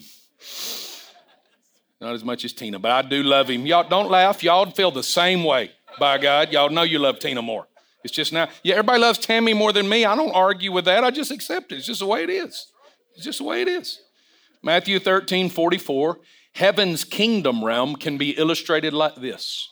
[2.02, 3.66] Not as much as Tina, but I do love him.
[3.66, 4.44] Y'all don't laugh.
[4.44, 5.72] Y'all feel the same way.
[5.98, 7.68] By God, y'all know you love Tina more.
[8.06, 8.50] It's just now.
[8.62, 10.06] Yeah, everybody loves Tammy more than me.
[10.06, 11.04] I don't argue with that.
[11.04, 11.78] I just accept it.
[11.78, 12.68] It's just the way it is.
[13.16, 14.00] It's just the way it is.
[14.62, 16.20] Matthew 13, 44.
[16.54, 19.70] Heaven's kingdom realm can be illustrated like this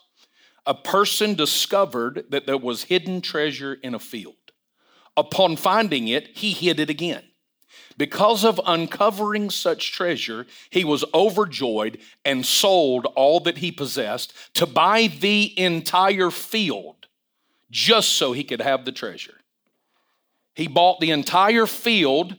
[0.65, 4.33] A person discovered that there was hidden treasure in a field.
[5.15, 7.23] Upon finding it, he hid it again.
[7.97, 14.65] Because of uncovering such treasure, he was overjoyed and sold all that he possessed to
[14.65, 17.02] buy the entire field
[17.73, 19.33] just so he could have the treasure.
[20.53, 22.37] He bought the entire field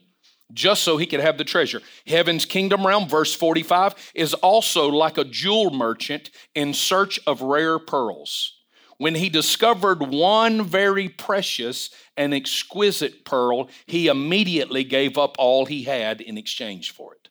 [0.53, 1.83] just so he could have the treasure.
[2.07, 7.81] Heaven's kingdom realm, verse 45, is also like a jewel merchant in search of rare
[7.81, 8.61] pearls.
[8.99, 15.83] When he discovered one very precious and exquisite pearl, he immediately gave up all he
[15.83, 17.29] had in exchange for it.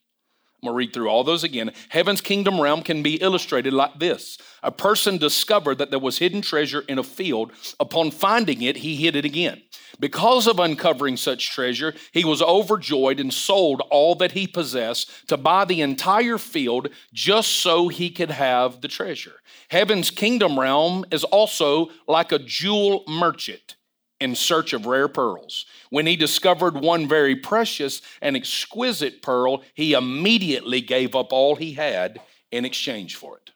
[0.61, 1.71] I'm gonna read through all those again.
[1.87, 6.41] Heaven's kingdom realm can be illustrated like this A person discovered that there was hidden
[6.41, 7.51] treasure in a field.
[7.79, 9.61] Upon finding it, he hid it again.
[9.99, 15.37] Because of uncovering such treasure, he was overjoyed and sold all that he possessed to
[15.37, 19.35] buy the entire field just so he could have the treasure.
[19.69, 23.75] Heaven's kingdom realm is also like a jewel merchant
[24.19, 25.65] in search of rare pearls.
[25.89, 31.73] When he discovered one very precious and exquisite pearl, he immediately gave up all he
[31.73, 32.21] had
[32.51, 33.52] in exchange for it.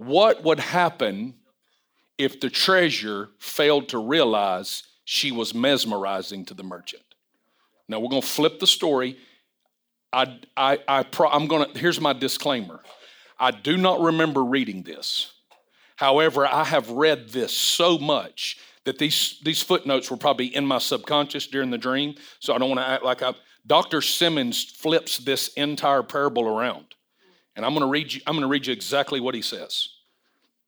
[0.00, 1.34] What would happen
[2.16, 7.02] if the treasure failed to realize she was mesmerizing to the merchant?
[7.86, 9.18] Now we're going to flip the story.
[10.10, 12.80] I, I, I pro, I'm going to, here's my disclaimer.
[13.38, 15.34] I do not remember reading this.
[15.96, 20.78] However, I have read this so much that these, these footnotes were probably in my
[20.78, 23.34] subconscious during the dream, so I don't want to act like I.
[23.66, 24.00] Dr.
[24.00, 26.86] Simmons flips this entire parable around.
[27.60, 29.86] And I'm going to read you, I'm going to read you exactly what he says.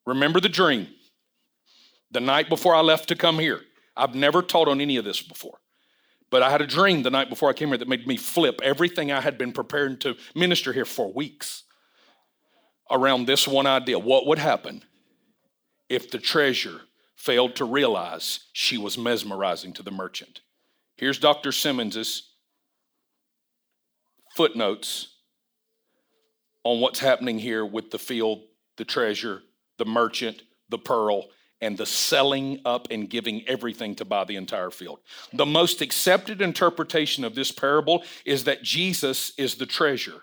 [0.05, 0.88] Remember the dream.
[2.11, 3.62] The night before I left to come here.
[3.96, 5.57] I've never taught on any of this before.
[6.28, 8.61] But I had a dream the night before I came here that made me flip
[8.62, 11.62] everything I had been preparing to minister here for weeks
[12.90, 13.98] around this one idea.
[13.98, 14.85] What would happen
[15.88, 16.83] if the treasure
[17.16, 20.42] failed to realize she was mesmerizing to the merchant.
[20.98, 21.52] Here's Dr.
[21.52, 22.35] Simmons's
[24.37, 25.12] footnotes
[26.64, 28.42] on what's happening here with the field,
[28.77, 29.42] the treasure,
[29.79, 31.29] the merchant, the pearl,
[31.61, 34.98] and the selling up and giving everything to buy the entire field.
[35.33, 40.22] The most accepted interpretation of this parable is that Jesus is the treasure.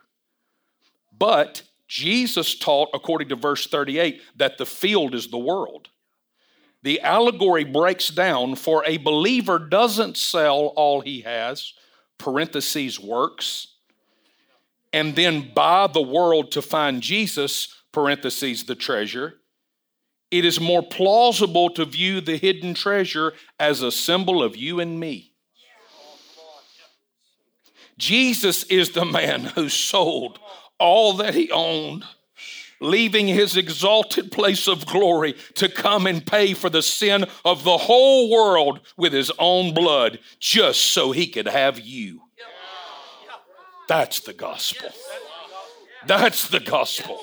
[1.18, 5.90] But Jesus taught, according to verse 38, that the field is the world
[6.82, 11.74] the allegory breaks down for a believer doesn't sell all he has,
[12.18, 13.76] parentheses works,
[14.92, 19.36] and then buy the world to find Jesus, parentheses the treasure.
[20.32, 25.00] It is more plausible to view the hidden treasure as a symbol of you and
[25.00, 25.34] me.
[27.98, 30.40] Jesus is the man who sold
[30.78, 32.06] all that he owned
[32.80, 37.78] leaving his exalted place of glory to come and pay for the sin of the
[37.78, 42.22] whole world with his own blood just so he could have you.
[43.90, 44.90] That's the gospel.
[46.06, 47.20] That's the gospel.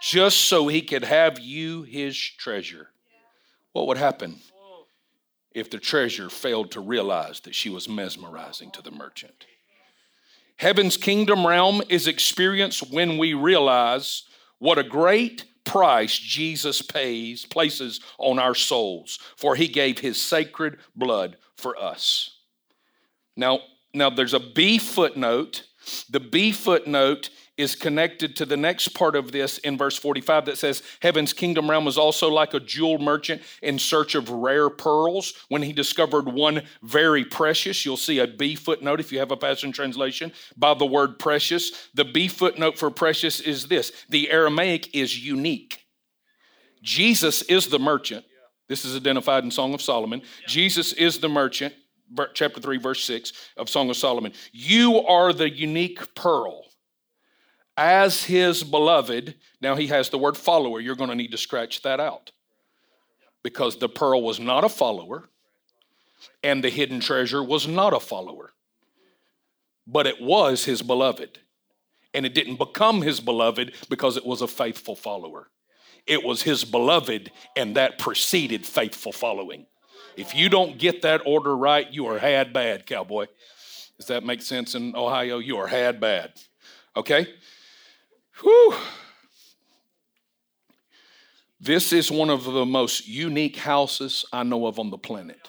[0.00, 2.88] Just so he could have you his treasure.
[3.72, 4.36] What would happen
[5.52, 9.44] if the treasure failed to realize that she was mesmerizing to the merchant?
[10.56, 14.22] Heaven's kingdom realm is experienced when we realize
[14.60, 20.78] what a great price Jesus pays, places on our souls, for he gave his sacred
[20.96, 22.30] blood for us.
[23.36, 23.60] Now,
[23.98, 25.64] now there's a B footnote.
[26.10, 30.58] The B footnote is connected to the next part of this in verse 45 that
[30.58, 35.34] says, Heaven's kingdom realm was also like a jewel merchant in search of rare pearls.
[35.48, 39.36] When he discovered one very precious, you'll see a B footnote if you have a
[39.36, 41.88] Passion Translation by the word precious.
[41.94, 45.84] The B footnote for precious is this the Aramaic is unique.
[46.80, 48.24] Jesus is the merchant.
[48.68, 50.22] This is identified in Song of Solomon.
[50.46, 51.74] Jesus is the merchant,
[52.34, 54.32] chapter 3, verse 6 of Song of Solomon.
[54.52, 56.64] You are the unique pearl
[57.76, 59.34] as his beloved.
[59.60, 60.80] Now he has the word follower.
[60.80, 62.32] You're going to need to scratch that out
[63.42, 65.28] because the pearl was not a follower
[66.42, 68.52] and the hidden treasure was not a follower,
[69.86, 71.38] but it was his beloved.
[72.14, 75.50] And it didn't become his beloved because it was a faithful follower.
[76.06, 79.66] It was his beloved, and that preceded faithful following.
[80.16, 83.26] If you don't get that order right, you are had bad, cowboy.
[83.98, 85.38] Does that make sense in Ohio?
[85.38, 86.32] You are had bad.
[86.96, 87.26] Okay?
[88.40, 88.74] Whew.
[91.60, 95.48] This is one of the most unique houses I know of on the planet.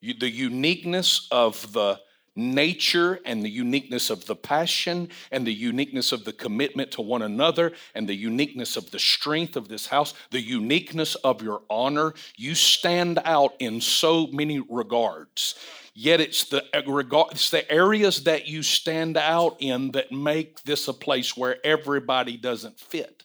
[0.00, 1.98] You, the uniqueness of the
[2.34, 7.22] nature and the uniqueness of the passion and the uniqueness of the commitment to one
[7.22, 12.14] another and the uniqueness of the strength of this house, the uniqueness of your honor.
[12.36, 15.56] You stand out in so many regards.
[15.94, 20.94] Yet it's the, it's the areas that you stand out in that make this a
[20.94, 23.24] place where everybody doesn't fit.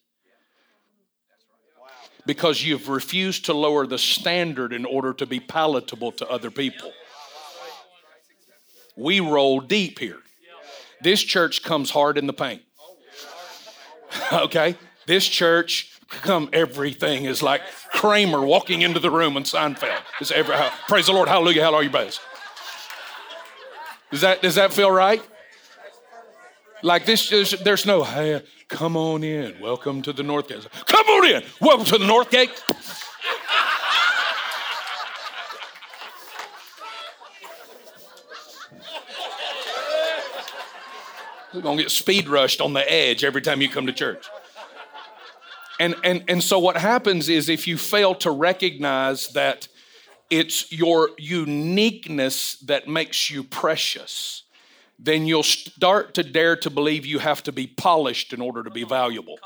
[2.26, 6.92] Because you've refused to lower the standard in order to be palatable to other people.
[8.98, 10.20] We roll deep here.
[11.02, 12.64] This church comes hard in the paint.
[14.34, 14.76] okay?
[15.06, 17.62] This church come everything is like
[17.94, 20.02] Kramer walking into the room in Seinfeld.
[20.22, 20.56] Is every,
[20.88, 22.20] praise the Lord, hallelujah, how are you, boys?
[24.12, 25.22] Does that does that feel right?
[26.82, 30.66] Like this, there's, there's no hey, come on in, welcome to the North Gate.
[30.86, 32.52] Come on in, welcome to the North Gate.
[41.58, 44.28] You're gonna get speed rushed on the edge every time you come to church.
[45.80, 49.68] And, and, and so what happens is if you fail to recognize that
[50.30, 54.44] it's your uniqueness that makes you precious,
[55.00, 58.70] then you'll start to dare to believe you have to be polished in order to
[58.70, 59.40] be valuable.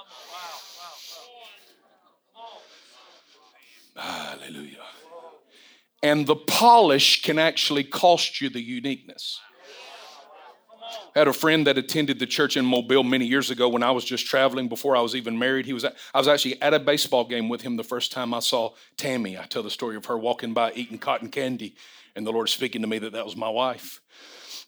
[3.96, 4.84] Hallelujah.
[6.04, 9.40] And the polish can actually cost you the uniqueness.
[11.16, 13.92] I had a friend that attended the church in Mobile many years ago when I
[13.92, 15.66] was just traveling before I was even married.
[15.66, 18.34] He was at, I was actually at a baseball game with him the first time
[18.34, 19.38] I saw Tammy.
[19.38, 21.76] I tell the story of her walking by eating cotton candy
[22.16, 24.00] and the Lord speaking to me that that was my wife.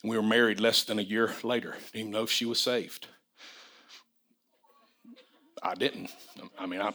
[0.02, 1.78] And we were married less than a year later.
[1.94, 3.08] Didn't even know if she was saved.
[5.62, 6.10] I didn't.
[6.60, 6.92] I mean, I,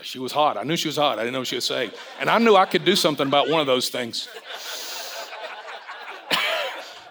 [0.00, 0.56] she was hot.
[0.56, 1.18] I knew she was hot.
[1.18, 1.94] I didn't know she was saved.
[2.18, 4.26] And I knew I could do something about one of those things.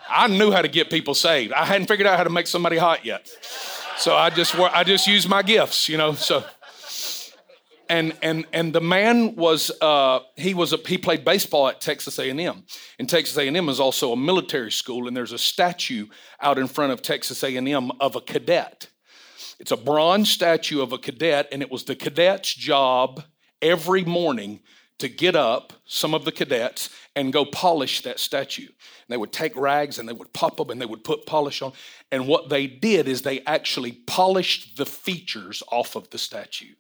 [0.10, 1.54] I knew how to get people saved.
[1.54, 3.30] I hadn't figured out how to make somebody hot yet.
[3.98, 6.14] So I just I just used my gifts, you know.
[6.14, 6.44] So
[7.90, 12.20] and and and the man was uh, he was a, he played baseball at Texas
[12.20, 12.64] A&M,
[13.00, 16.06] and Texas A&M is also a military school, and there's a statue
[16.40, 18.90] out in front of Texas A&M of a cadet.
[19.60, 23.24] It's a bronze statue of a cadet, and it was the cadet's job
[23.62, 24.62] every morning
[25.00, 28.68] to get up, some of the cadets, and go polish that statue.
[28.68, 31.62] And they would take rags and they would pop them and they would put polish
[31.62, 31.74] on.
[32.12, 36.74] And what they did is they actually polished the features off of the statue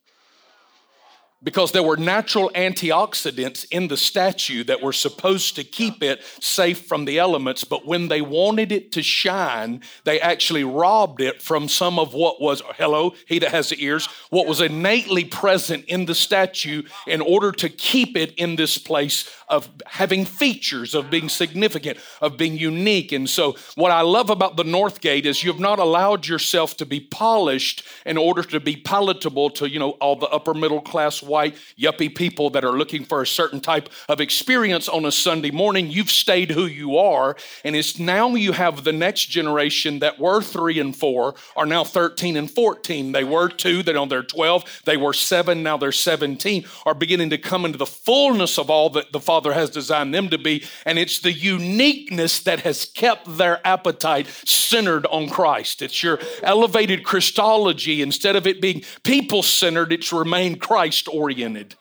[1.42, 6.86] because there were natural antioxidants in the statue that were supposed to keep it safe
[6.86, 11.70] from the elements, but when they wanted it to shine, they actually robbed it from
[11.70, 16.06] some of what was, hello, he that has the ears, what was innately present in
[16.06, 21.30] the statue in order to keep it in this place of having features, of being
[21.30, 23.12] significant, of being unique.
[23.12, 26.86] And so, what I love about the North Gate is you've not allowed yourself to
[26.86, 31.24] be polished in order to be palatable to, you know, all the upper middle class
[31.24, 35.52] white yuppie people that are looking for a certain type of experience on a Sunday
[35.52, 35.90] morning.
[35.90, 37.36] You've stayed who you are.
[37.64, 41.84] And it's now you have the next generation that were three and four are now
[41.84, 43.12] 13 and 14.
[43.12, 44.82] They were two, then they're 12.
[44.86, 48.90] They were seven, now they're 17, are beginning to come into the fullness of all
[48.92, 50.66] that the Father Father has designed them to be.
[50.86, 55.82] And it's the uniqueness that has kept their appetite centered on Christ.
[55.82, 58.02] It's your elevated Christology.
[58.02, 61.76] Instead of it being people centered, it's remained Christ oriented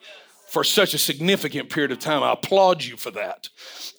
[0.46, 2.22] for such a significant period of time.
[2.22, 3.48] I applaud you for that.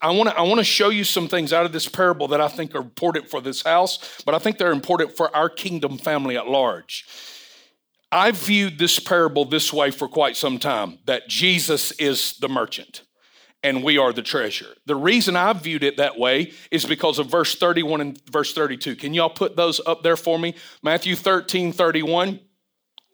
[0.02, 2.40] I want to I want to show you some things out of this parable that
[2.40, 5.98] I think are important for this house, but I think they're important for our kingdom
[5.98, 7.06] family at large.
[8.10, 13.02] I've viewed this parable this way for quite some time that Jesus is the merchant
[13.64, 14.74] and we are the treasure.
[14.86, 18.96] The reason I viewed it that way is because of verse 31 and verse 32.
[18.96, 20.56] Can y'all put those up there for me?
[20.82, 22.40] Matthew 13, 31.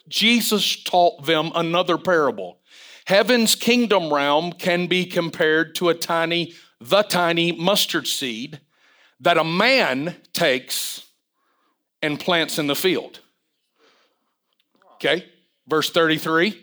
[0.07, 2.59] Jesus taught them another parable.
[3.07, 8.61] Heaven's kingdom realm can be compared to a tiny, the tiny mustard seed
[9.19, 11.07] that a man takes
[12.01, 13.19] and plants in the field.
[14.95, 15.25] Okay,
[15.67, 16.61] verse 33.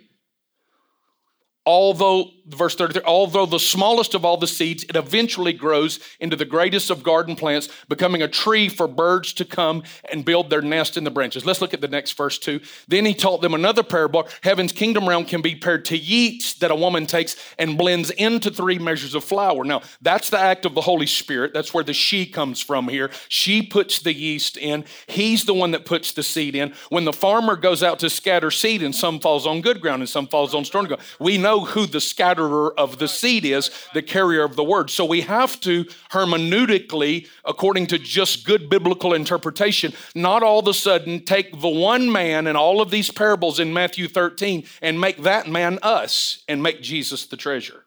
[1.64, 6.44] Although verse 33, although the smallest of all the seeds, it eventually grows into the
[6.44, 10.96] greatest of garden plants, becoming a tree for birds to come and build their nest
[10.96, 11.44] in the branches.
[11.44, 12.60] Let's look at the next verse too.
[12.88, 14.28] Then he taught them another parable.
[14.42, 18.50] Heaven's kingdom realm can be paired to yeast that a woman takes and blends into
[18.50, 19.64] three measures of flour.
[19.64, 21.52] Now, that's the act of the Holy Spirit.
[21.54, 23.10] That's where the she comes from here.
[23.28, 24.84] She puts the yeast in.
[25.06, 26.74] He's the one that puts the seed in.
[26.88, 30.08] When the farmer goes out to scatter seed and some falls on good ground and
[30.08, 32.00] some falls on stony ground, we know who the
[32.32, 34.90] scatterer of the seed is, the carrier of the word.
[34.90, 40.74] So we have to hermeneutically, according to just good biblical interpretation, not all of a
[40.74, 45.22] sudden take the one man and all of these parables in Matthew 13 and make
[45.22, 47.84] that man us and make Jesus the treasure.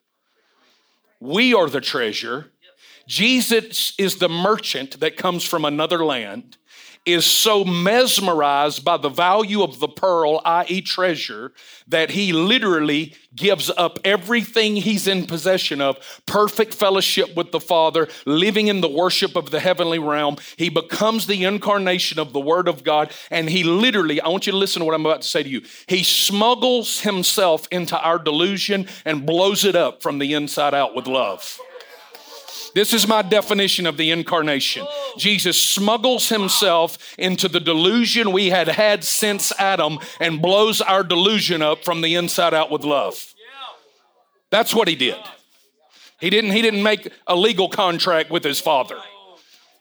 [1.19, 2.51] We are the treasure.
[3.07, 6.57] Jesus is the merchant that comes from another land
[7.05, 11.53] is so mesmerized by the value of the pearl, i.e., treasure,
[11.87, 18.07] that he literally gives up everything he's in possession of perfect fellowship with the Father,
[18.25, 20.37] living in the worship of the heavenly realm.
[20.57, 24.51] He becomes the incarnation of the Word of God, and he literally, I want you
[24.51, 25.61] to listen to what I'm about to say to you.
[25.87, 31.07] He smuggles himself into our delusion and blows it up from the inside out with
[31.07, 31.59] love.
[32.75, 34.85] This is my definition of the incarnation.
[34.85, 35.13] Oh.
[35.17, 41.61] Jesus smuggles himself into the delusion we had had since Adam and blows our delusion
[41.61, 43.33] up from the inside out with love.
[44.51, 45.15] That's what he did.
[46.19, 48.97] He didn't, he didn't make a legal contract with his father.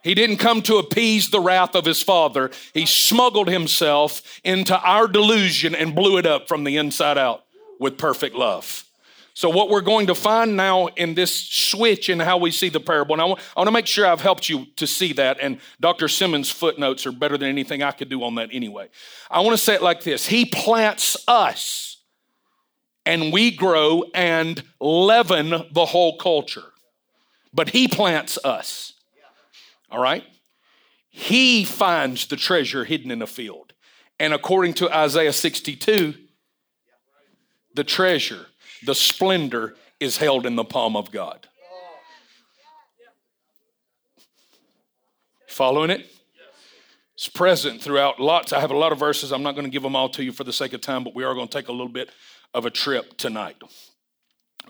[0.05, 2.53] He didn't come to appease the wrath of his father.
[2.75, 7.45] He smuggled himself into our delusion and blew it up from the inside out
[7.81, 8.84] with perfect love.
[9.37, 12.79] So, what we're going to find now in this switch in how we see the
[12.79, 15.39] parable, and I want, I want to make sure I've helped you to see that,
[15.43, 16.07] and Dr.
[16.07, 18.89] Simmons' footnotes are better than anything I could do on that anyway.
[19.29, 21.97] I want to say it like this He plants us,
[23.05, 26.71] and we grow and leaven the whole culture.
[27.53, 28.93] But He plants us.
[29.91, 30.25] All right?
[31.11, 33.73] He finds the treasure hidden in a field.
[34.21, 36.15] And according to Isaiah 62,
[37.75, 38.47] the treasure
[38.85, 41.49] the splendor is held in the palm of God.
[45.49, 46.11] Following it?
[47.15, 48.53] It's present throughout lots.
[48.53, 49.33] I have a lot of verses.
[49.33, 51.15] I'm not going to give them all to you for the sake of time, but
[51.15, 52.11] we are going to take a little bit
[52.53, 53.57] of a trip tonight.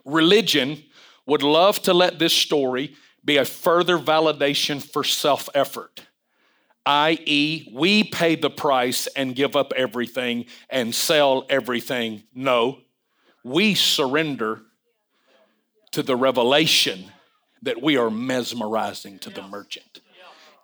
[0.05, 0.83] Religion
[1.27, 2.95] would love to let this story
[3.25, 6.03] be a further validation for self effort,
[6.85, 12.25] i.e., we pay the price and give up everything and sell everything.
[12.35, 12.81] No,
[13.45, 14.63] we surrender
[15.93, 17.05] to the revelation
[17.63, 20.01] that we are mesmerizing to the merchant.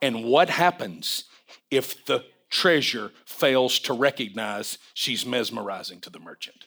[0.03, 1.24] And what happens
[1.70, 6.66] if the treasure fails to recognize she's mesmerizing to the merchant?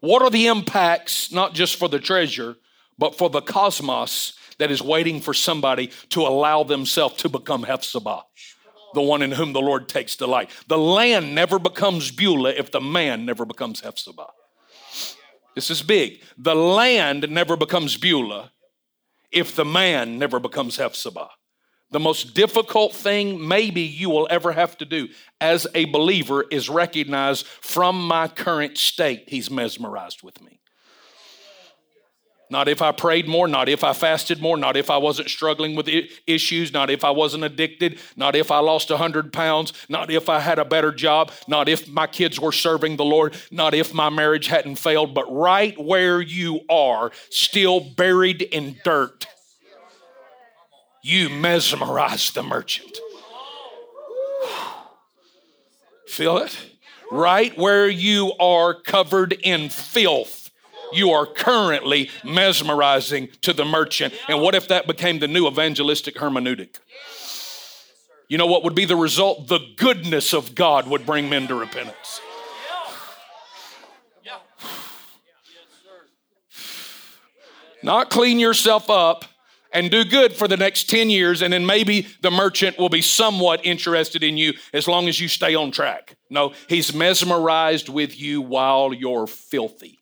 [0.00, 2.56] What are the impacts, not just for the treasure,
[2.98, 8.24] but for the cosmos that is waiting for somebody to allow themselves to become Hephzibah,
[8.94, 10.50] the one in whom the Lord takes delight?
[10.66, 14.30] The land never becomes Beulah if the man never becomes Hephzibah.
[15.54, 16.22] This is big.
[16.38, 18.52] The land never becomes Beulah
[19.30, 21.30] if the man never becomes Hephzibah.
[21.90, 25.08] The most difficult thing maybe you will ever have to do
[25.40, 30.61] as a believer is recognize from my current state, he's mesmerized with me.
[32.52, 35.74] Not if I prayed more, not if I fasted more, not if I wasn't struggling
[35.74, 35.88] with
[36.26, 40.38] issues, not if I wasn't addicted, not if I lost 100 pounds, not if I
[40.38, 44.10] had a better job, not if my kids were serving the Lord, not if my
[44.10, 49.26] marriage hadn't failed, but right where you are, still buried in dirt,
[51.02, 52.98] you mesmerize the merchant.
[56.06, 56.54] Feel it?
[57.10, 60.41] Right where you are covered in filth
[60.94, 64.14] you are currently mesmerizing to the merchant.
[64.28, 66.78] And what if that became the new evangelistic hermeneutic?
[68.28, 69.48] You know what would be the result?
[69.48, 72.20] The goodness of God would bring men to repentance.
[77.82, 79.24] Not clean yourself up
[79.72, 83.02] and do good for the next 10 years, and then maybe the merchant will be
[83.02, 86.16] somewhat interested in you as long as you stay on track.
[86.30, 90.01] No, he's mesmerized with you while you're filthy.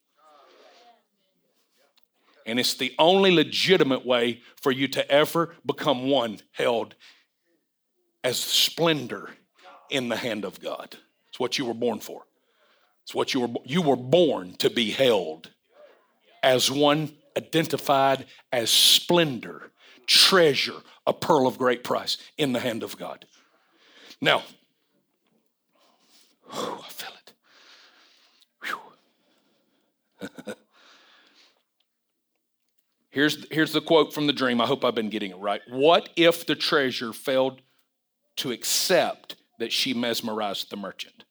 [2.47, 6.95] And it's the only legitimate way for you to ever become one held
[8.24, 9.30] as splendor
[9.91, 10.97] in the hand of God.
[11.28, 12.22] It's what you were born for.
[13.05, 15.51] It's what you were you were born to be held
[16.43, 19.72] as one identified as splendor,
[20.07, 23.26] treasure, a pearl of great price in the hand of God.
[24.20, 24.43] Now,
[26.51, 27.11] whew, I feel
[30.47, 30.57] it.
[33.11, 34.61] Here's, here's the quote from the dream.
[34.61, 35.61] I hope I've been getting it right.
[35.68, 37.61] What if the treasure failed
[38.36, 41.24] to accept that she mesmerized the merchant?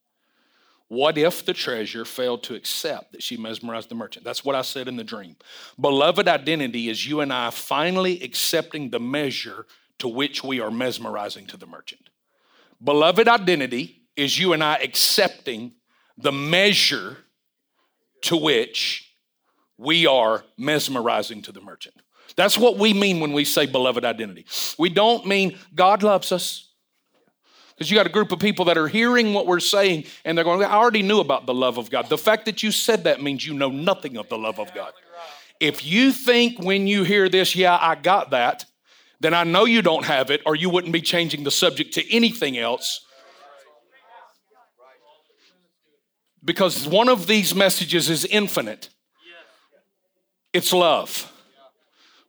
[0.89, 4.25] What if the treasure failed to accept that she mesmerized the merchant?
[4.25, 5.35] That's what I said in the dream.
[5.79, 9.67] Beloved identity is you and I finally accepting the measure
[9.99, 12.09] to which we are mesmerizing to the merchant.
[12.83, 15.73] Beloved identity is you and I accepting
[16.17, 17.17] the measure
[18.21, 19.08] to which
[19.79, 21.95] we are mesmerizing to the merchant.
[22.35, 24.45] That's what we mean when we say beloved identity.
[24.77, 26.67] We don't mean God loves us.
[27.73, 30.43] Because you got a group of people that are hearing what we're saying and they're
[30.43, 32.09] going, I already knew about the love of God.
[32.09, 34.91] The fact that you said that means you know nothing of the love of God.
[35.61, 38.65] If you think when you hear this, yeah, I got that,
[39.21, 42.13] then I know you don't have it or you wouldn't be changing the subject to
[42.13, 43.05] anything else.
[46.43, 48.89] Because one of these messages is infinite
[50.53, 51.31] it's love.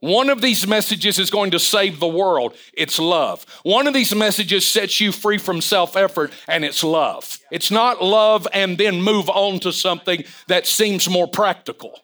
[0.01, 2.57] One of these messages is going to save the world.
[2.73, 3.45] It's love.
[3.65, 7.39] One of these messages sets you free from self effort, and it's love.
[7.51, 12.01] It's not love and then move on to something that seems more practical.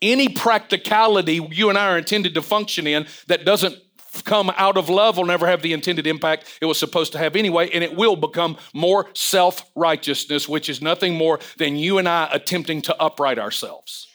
[0.00, 3.76] Any practicality you and I are intended to function in that doesn't
[4.24, 7.34] come out of love will never have the intended impact it was supposed to have
[7.34, 12.08] anyway, and it will become more self righteousness, which is nothing more than you and
[12.08, 14.07] I attempting to upright ourselves.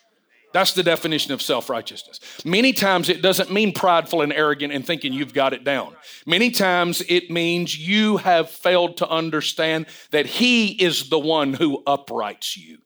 [0.54, 2.20] That's the definition of self righteousness.
[2.45, 5.95] Many times it doesn't mean prideful and arrogant and thinking you've got it down.
[6.26, 11.84] Many times it means you have failed to understand that He is the one who
[11.86, 12.78] uprights you.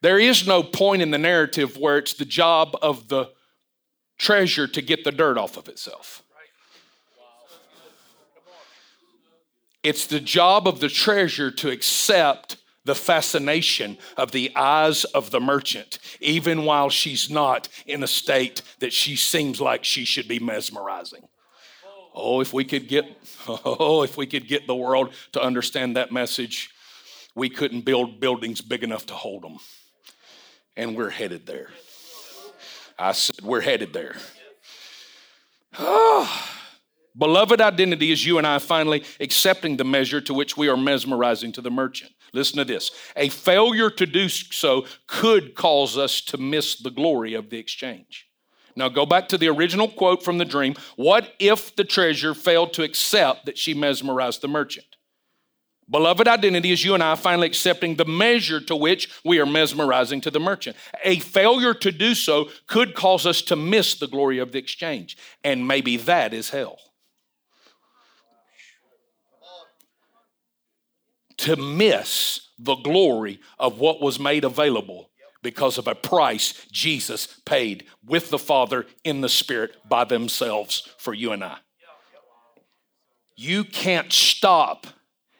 [0.00, 3.30] There is no point in the narrative where it's the job of the
[4.16, 6.22] treasure to get the dirt off of itself.
[9.82, 12.56] It's the job of the treasure to accept
[12.90, 18.62] the fascination of the eyes of the merchant, even while she's not in a state
[18.80, 21.22] that she seems like she should be mesmerizing.
[22.12, 23.04] Oh, if we could get,
[23.48, 26.70] oh, if we could get the world to understand that message,
[27.36, 29.58] we couldn't build buildings big enough to hold them.
[30.76, 31.68] And we're headed there.
[32.98, 34.16] I said, we're headed there.
[35.78, 36.46] Oh.
[37.16, 41.52] Beloved identity is you and I finally accepting the measure to which we are mesmerizing
[41.52, 42.12] to the merchant.
[42.32, 42.90] Listen to this.
[43.16, 48.28] A failure to do so could cause us to miss the glory of the exchange.
[48.76, 50.74] Now go back to the original quote from the dream.
[50.96, 54.86] What if the treasure failed to accept that she mesmerized the merchant?
[55.90, 60.20] Beloved identity is you and I finally accepting the measure to which we are mesmerizing
[60.20, 60.76] to the merchant.
[61.02, 65.16] A failure to do so could cause us to miss the glory of the exchange.
[65.42, 66.78] And maybe that is hell.
[71.40, 75.10] To miss the glory of what was made available
[75.42, 81.14] because of a price Jesus paid with the Father in the Spirit by themselves for
[81.14, 81.56] you and I.
[83.36, 84.86] You can't stop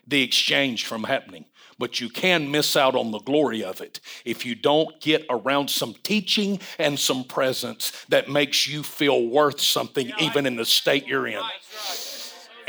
[0.07, 1.45] the exchange from happening,
[1.79, 5.69] but you can miss out on the glory of it if you don't get around
[5.69, 11.07] some teaching and some presence that makes you feel worth something even in the state
[11.07, 11.43] you're in.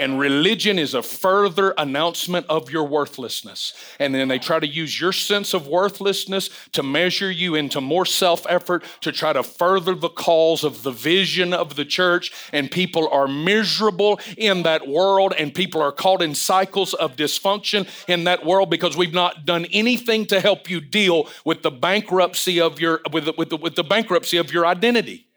[0.02, 3.76] And religion is a further announcement of your worthlessness.
[4.00, 8.08] And then they try to use your sense of worthlessness to measure you into more
[8.08, 12.32] self effort to try to further the cause of the vision of the church.
[12.52, 17.88] And people are miserable in that world, and people are caught in cycles of dysfunction
[18.08, 22.60] in that world because we've not done anything to help you deal with the bankruptcy
[22.60, 25.28] of your with the, with the, with the bankruptcy of your identity.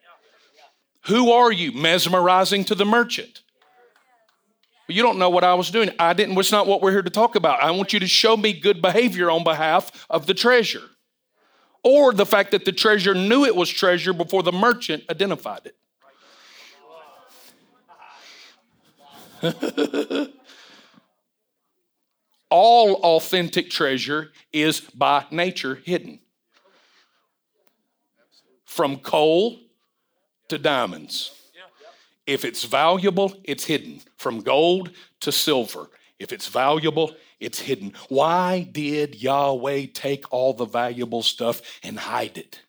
[1.03, 1.71] Who are you?
[1.73, 3.43] Mesmerizing to the merchant.
[4.87, 5.91] You don't know what I was doing.
[5.99, 7.63] I didn't, it's not what we're here to talk about.
[7.63, 10.83] I want you to show me good behavior on behalf of the treasure.
[11.83, 15.77] Or the fact that the treasure knew it was treasure before the merchant identified it.
[22.51, 26.21] All authentic treasure is by nature hidden.
[28.65, 29.61] From coal
[30.49, 31.44] to diamonds.
[32.27, 34.01] If it's valuable, it's hidden.
[34.17, 35.91] From gold to silver.
[36.19, 37.93] If it's valuable, it's hidden.
[38.09, 42.61] Why did Yahweh take all the valuable stuff and hide it?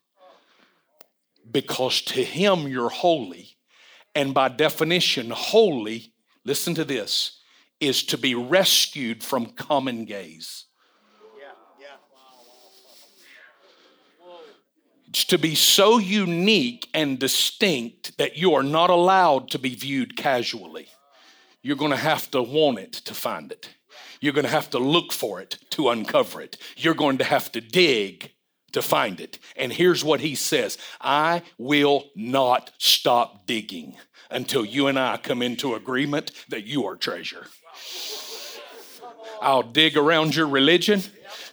[1.50, 3.56] Because to Him you're holy.
[4.14, 7.40] And by definition, holy, listen to this,
[7.80, 10.65] is to be rescued from common gaze.
[15.16, 20.88] To be so unique and distinct that you are not allowed to be viewed casually.
[21.62, 23.70] You're going to have to want it to find it.
[24.20, 26.58] You're going to have to look for it to uncover it.
[26.76, 28.32] You're going to have to dig
[28.74, 29.40] to find it.
[29.56, 33.96] And here's what he says I will not stop digging
[34.30, 37.48] until you and I come into agreement that you are treasure.
[39.42, 41.02] I'll dig around your religion.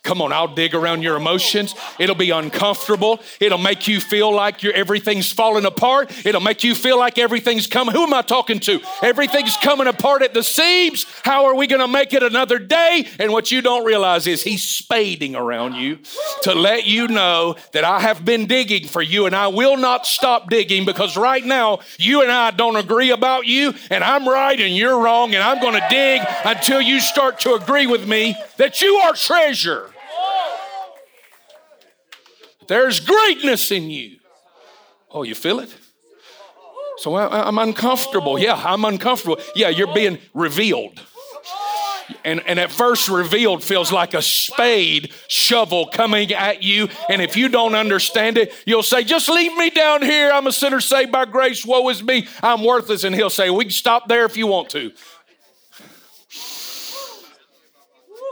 [0.05, 1.77] Come on, I'll dig around your emotions.
[2.01, 3.21] It'll be uncomfortable.
[3.39, 6.27] It'll make you feel like you everything's falling apart.
[6.27, 7.95] It'll make you feel like everything's coming.
[7.95, 8.81] Who am I talking to?
[9.01, 11.07] Everything's coming apart at the seams.
[11.23, 13.09] How are we going to make it another day?
[13.21, 16.01] And what you don't realize is he's spading around you
[16.43, 20.05] to let you know that I have been digging for you and I will not
[20.05, 24.61] stop digging because right now you and I don't agree about you and I'm right
[24.61, 28.35] and you're wrong and I'm going to dig until you start to agree with me
[28.57, 29.92] that you are treasure.
[32.69, 34.19] There's greatness in you.
[35.11, 35.75] Oh, you feel it?
[36.99, 38.39] So I, am uncomfortable.
[38.39, 39.39] Yeah, I'm uncomfortable.
[39.55, 41.01] Yeah, you're being revealed.
[42.25, 46.89] And, and at first, revealed feels like a spade shovel coming at you.
[47.09, 50.31] And if you don't understand it, you'll say, Just leave me down here.
[50.31, 51.65] I'm a sinner saved by grace.
[51.65, 52.29] Woe is me.
[52.43, 53.05] I'm worthless.
[53.05, 54.93] And he'll say, We can stop there if you want to.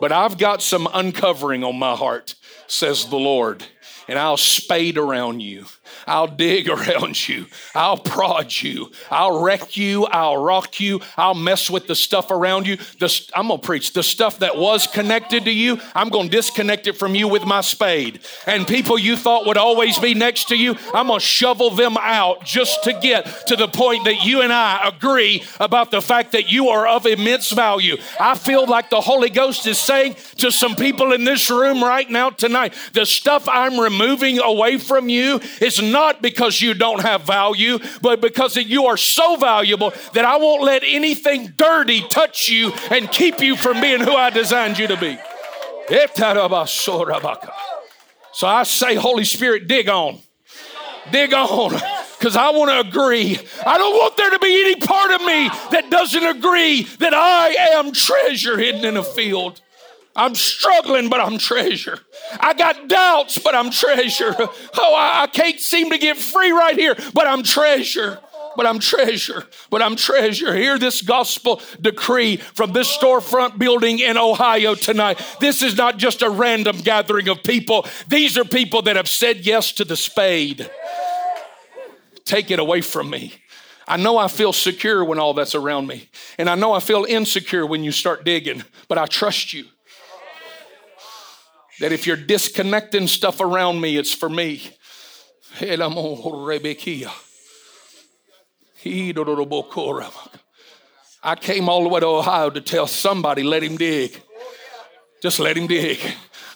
[0.01, 2.35] But I've got some uncovering on my heart,
[2.67, 3.65] says the Lord
[4.11, 5.67] and I'll spade around you.
[6.11, 7.47] I'll dig around you.
[7.73, 8.91] I'll prod you.
[9.13, 10.07] I'll wreck you.
[10.07, 11.01] I'll rock you.
[11.17, 12.79] I'll mess with the stuff around you.
[12.99, 15.79] The, I'm going to preach the stuff that was connected to you.
[15.95, 18.19] I'm going to disconnect it from you with my spade.
[18.45, 21.97] And people you thought would always be next to you, I'm going to shovel them
[22.01, 26.33] out just to get to the point that you and I agree about the fact
[26.33, 27.99] that you are of immense value.
[28.19, 32.11] I feel like the Holy Ghost is saying to some people in this room right
[32.11, 37.23] now tonight, the stuff I'm removing away from you is not because you don't have
[37.23, 42.73] value, but because you are so valuable that I won't let anything dirty touch you
[42.91, 45.19] and keep you from being who I designed you to be.
[48.33, 50.21] So I say, Holy Spirit, dig on.
[51.11, 51.81] Dig on.
[52.19, 53.39] Because I want to agree.
[53.67, 57.49] I don't want there to be any part of me that doesn't agree that I
[57.75, 59.61] am treasure hidden in a field.
[60.17, 61.99] I'm struggling, but I'm treasure.
[62.39, 64.35] I got doubts, but I'm treasure.
[64.39, 68.19] Oh, I, I can't seem to get free right here, but I'm treasure
[68.57, 70.55] but I'm treasure, but I'm treasure.
[70.55, 75.21] Hear this gospel decree from this storefront building in Ohio tonight.
[75.41, 79.47] This is not just a random gathering of people, these are people that have said
[79.47, 80.71] yes to the spade.
[82.25, 83.35] Take it away from me.
[83.89, 86.09] I know I feel secure when all that's around me,
[86.39, 89.65] and I know I feel insecure when you start digging, but I trust you
[91.81, 94.71] that if you're disconnecting stuff around me, it's for me.
[101.23, 104.23] I came all the way to Ohio to tell somebody, let him dig.
[105.23, 105.99] Just let him dig.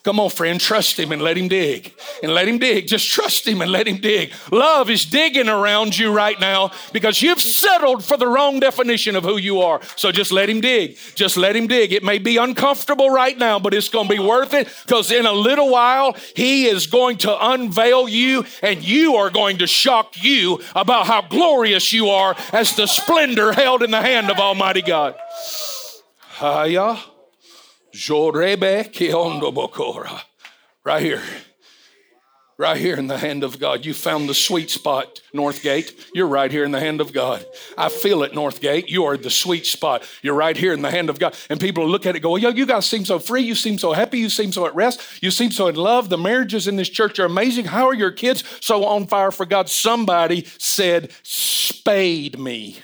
[0.05, 1.95] Come on, friend, trust him and let him dig.
[2.23, 2.87] And let him dig.
[2.87, 4.33] Just trust him and let him dig.
[4.53, 9.25] Love is digging around you right now because you've settled for the wrong definition of
[9.25, 9.81] who you are.
[9.97, 10.99] So just let him dig.
[11.15, 11.91] Just let him dig.
[11.91, 15.25] It may be uncomfortable right now, but it's going to be worth it because in
[15.25, 20.23] a little while, he is going to unveil you and you are going to shock
[20.23, 24.83] you about how glorious you are as the splendor held in the hand of Almighty
[24.83, 25.15] God.
[26.39, 27.14] Hiya.
[27.95, 30.21] Jorebe Kiondo Bokora.
[30.85, 31.23] Right here.
[32.59, 33.85] Right here in the hand of God.
[33.85, 35.93] You found the sweet spot, Northgate.
[36.13, 37.45] You're right here in the hand of God.
[37.79, 38.89] I feel it, Northgate.
[38.89, 40.03] You are the sweet spot.
[40.23, 41.37] You're right here in the hand of God.
[41.49, 43.43] And people look at it go, well, yo, you guys seem so free.
[43.43, 44.19] You seem so happy.
[44.19, 45.23] You seem so at rest.
[45.23, 46.09] You seem so in love.
[46.09, 47.67] The marriages in this church are amazing.
[47.67, 49.69] How are your kids so on fire for God?
[49.69, 52.79] Somebody said, spade me,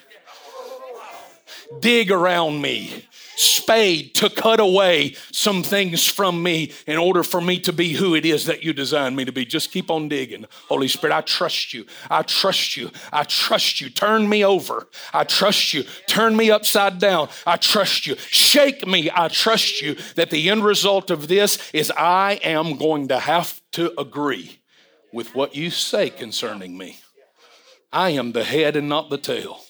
[1.80, 3.06] dig around me
[3.40, 8.14] spade to cut away some things from me in order for me to be who
[8.14, 9.44] it is that you designed me to be.
[9.44, 10.44] Just keep on digging.
[10.68, 11.86] Holy Spirit, I trust you.
[12.10, 12.90] I trust you.
[13.12, 13.90] I trust you.
[13.90, 14.88] Turn me over.
[15.12, 15.84] I trust you.
[16.06, 17.28] Turn me upside down.
[17.46, 18.16] I trust you.
[18.16, 19.10] Shake me.
[19.14, 23.60] I trust you that the end result of this is I am going to have
[23.72, 24.60] to agree
[25.12, 26.98] with what you say concerning me.
[27.92, 29.60] I am the head and not the tail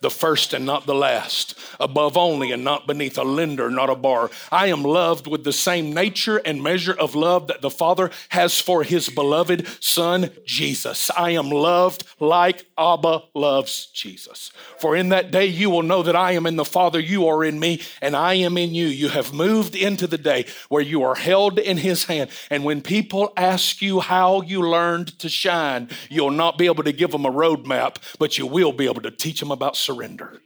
[0.00, 3.94] the first and not the last, above only and not beneath, a lender, not a
[3.94, 4.30] bar.
[4.50, 8.58] I am loved with the same nature and measure of love that the Father has
[8.58, 11.10] for his beloved Son, Jesus.
[11.16, 14.50] I am loved like Abba loves Jesus.
[14.78, 17.44] For in that day you will know that I am in the Father, you are
[17.44, 18.86] in me, and I am in you.
[18.86, 22.30] You have moved into the day where you are held in his hand.
[22.48, 26.92] And when people ask you how you learned to shine, you'll not be able to
[26.92, 30.40] give them a roadmap, but you will be able to teach them about surrender.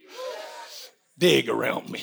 [1.19, 2.01] Dig around me.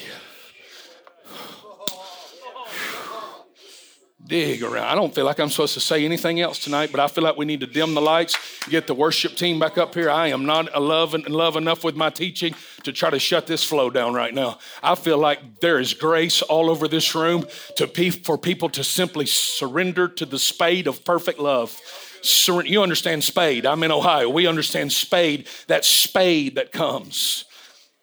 [4.27, 4.85] dig around.
[4.85, 7.35] I don't feel like I'm supposed to say anything else tonight, but I feel like
[7.35, 8.37] we need to dim the lights,
[8.69, 10.09] get the worship team back up here.
[10.09, 13.89] I am not love, love enough with my teaching to try to shut this flow
[13.89, 14.59] down right now.
[14.81, 18.85] I feel like there is grace all over this room to pe- for people to
[18.85, 21.77] simply surrender to the spade of perfect love.
[22.23, 23.65] You understand spade.
[23.65, 24.29] I'm in Ohio.
[24.29, 27.45] We understand spade, that spade that comes,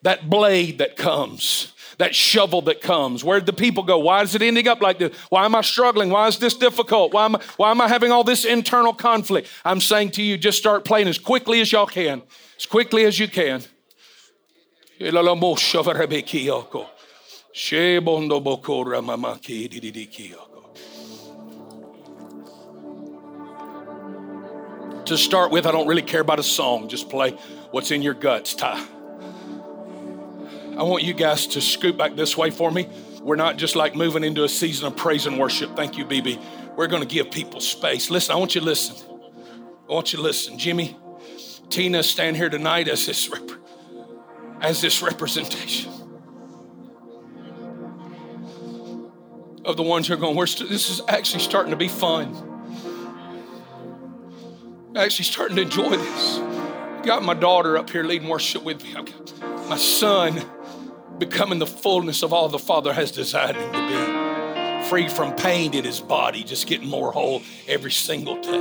[0.03, 3.23] that blade that comes that shovel that comes.
[3.23, 3.99] Where'd the people go?
[3.99, 5.15] Why is it ending up like this?
[5.29, 6.09] Why am I struggling?
[6.09, 7.13] Why is this difficult?
[7.13, 9.49] Why am I, why am I having all this internal conflict?
[9.63, 12.23] I'm saying to you, just start playing as quickly as y'all can,
[12.57, 13.63] as quickly as you can.
[25.09, 26.87] To start with, I don't really care about a song.
[26.87, 27.31] Just play
[27.71, 28.85] what's in your guts, Ty.
[30.77, 32.87] I want you guys to scoot back this way for me.
[33.19, 35.75] We're not just like moving into a season of praise and worship.
[35.75, 36.39] Thank you, BB.
[36.75, 38.11] We're going to give people space.
[38.11, 38.97] Listen, I want you to listen.
[39.89, 40.59] I want you to listen.
[40.59, 40.95] Jimmy,
[41.69, 43.49] Tina, stand here tonight as this, rep-
[44.61, 45.91] as this representation
[49.65, 52.48] of the ones who are going, We're st- this is actually starting to be fun.
[54.99, 56.39] Actually starting to enjoy this.
[56.39, 58.93] I got my daughter up here leading worship with me.
[59.69, 60.45] My son
[61.17, 64.89] becoming the fullness of all the Father has designed him to be.
[64.89, 68.59] Free from pain in his body, just getting more whole every single day.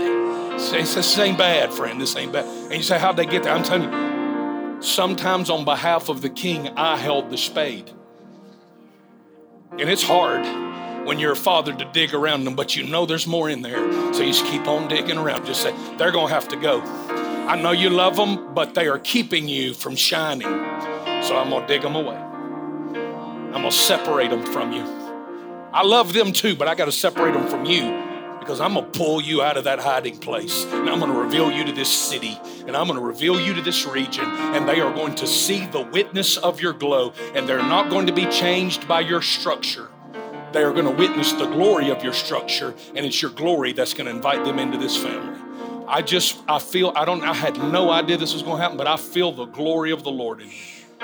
[0.53, 2.01] This ain't bad, friend.
[2.01, 2.45] This ain't bad.
[2.45, 3.53] And you say, how'd they get there?
[3.53, 7.91] I'm telling you, sometimes on behalf of the king, I held the spade.
[9.73, 10.47] And it's hard
[11.09, 13.79] when you're a father to dig around them, but you know there's more in there.
[14.13, 15.47] So you just keep on digging around.
[15.47, 16.83] Just say, they're going to have to go.
[16.83, 20.51] I know you love them, but they are keeping you from shining.
[21.23, 22.15] So I'm going to dig them away.
[22.15, 24.83] I'm going to separate them from you.
[25.73, 28.05] I love them too, but I got to separate them from you
[28.39, 31.19] because I'm going to pull you out of that hiding place and I'm going to
[31.19, 34.69] reveal you to this city and I'm going to reveal you to this region and
[34.69, 38.13] they are going to see the witness of your glow and they're not going to
[38.13, 39.89] be changed by your structure.
[40.53, 43.93] They are going to witness the glory of your structure and it's your glory that's
[43.93, 45.39] going to invite them into this family.
[45.87, 48.77] I just, I feel, I don't, I had no idea this was going to happen,
[48.77, 50.55] but I feel the glory of the Lord in you.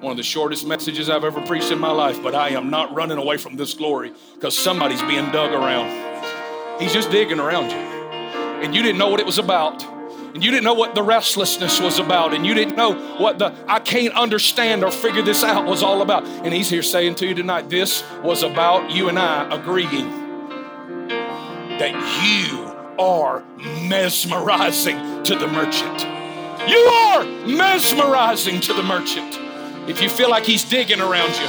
[0.00, 2.94] one of the shortest messages I've ever preached in my life, but I am not
[2.94, 6.80] running away from this glory because somebody's being dug around.
[6.80, 7.76] He's just digging around you.
[7.76, 9.93] And you didn't know what it was about.
[10.34, 12.34] And you didn't know what the restlessness was about.
[12.34, 16.02] And you didn't know what the I can't understand or figure this out was all
[16.02, 16.26] about.
[16.26, 20.10] And he's here saying to you tonight, this was about you and I agreeing
[21.78, 22.64] that you
[22.98, 23.44] are
[23.88, 26.02] mesmerizing to the merchant.
[26.68, 29.38] You are mesmerizing to the merchant
[29.88, 31.46] if you feel like He's digging around you.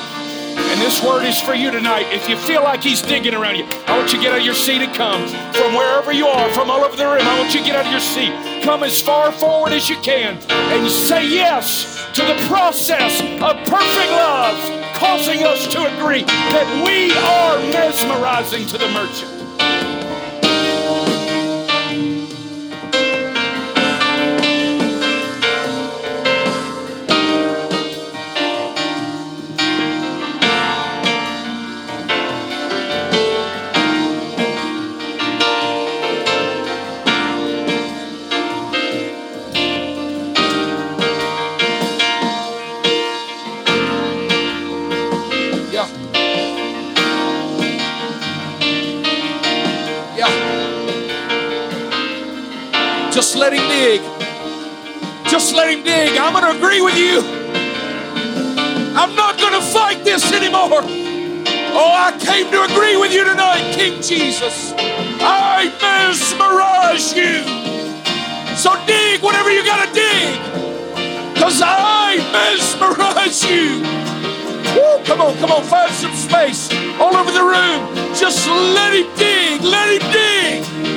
[0.57, 2.07] And this word is for you tonight.
[2.11, 4.45] If you feel like He's digging around you, I want you to get out of
[4.45, 7.21] your seat and come from wherever you are, from all over the room.
[7.21, 8.33] I want you to get out of your seat.
[8.66, 14.11] Come as far forward as you can and say yes to the process of perfect
[14.11, 19.45] love, causing us to agree that we are mesmerizing to the merchant.
[53.86, 54.01] Dig.
[55.29, 56.17] Just let him dig.
[56.17, 57.21] I'm going to agree with you.
[58.97, 60.81] I'm not going to fight this anymore.
[61.77, 64.73] Oh, I came to agree with you tonight, King Jesus.
[65.21, 67.45] I mesmerize you.
[68.57, 70.33] So dig whatever you got to dig.
[71.36, 73.86] Because I mesmerize you.
[74.73, 77.79] Woo, come on, come on, find some space all over the room.
[78.15, 80.95] Just let him dig, let him dig.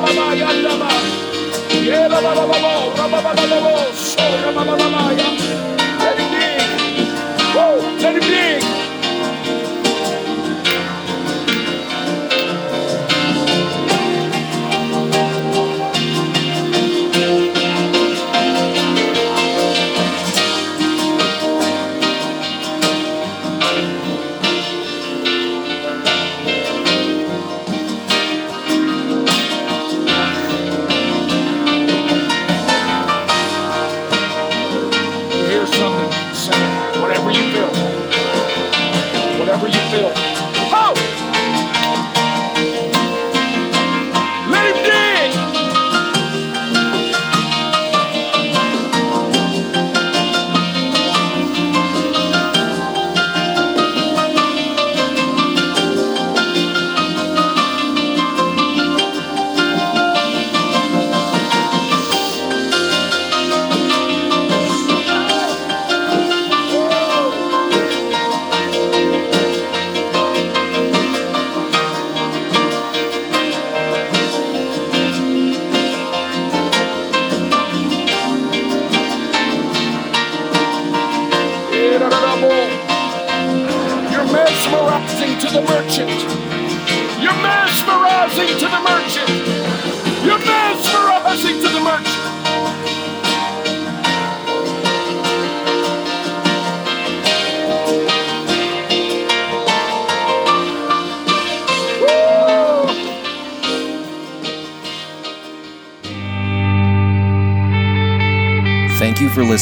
[0.00, 0.78] Let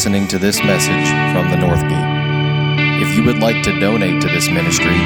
[0.07, 3.03] listening to this message from the North Gate.
[3.03, 5.01] If you would like to donate to this ministry,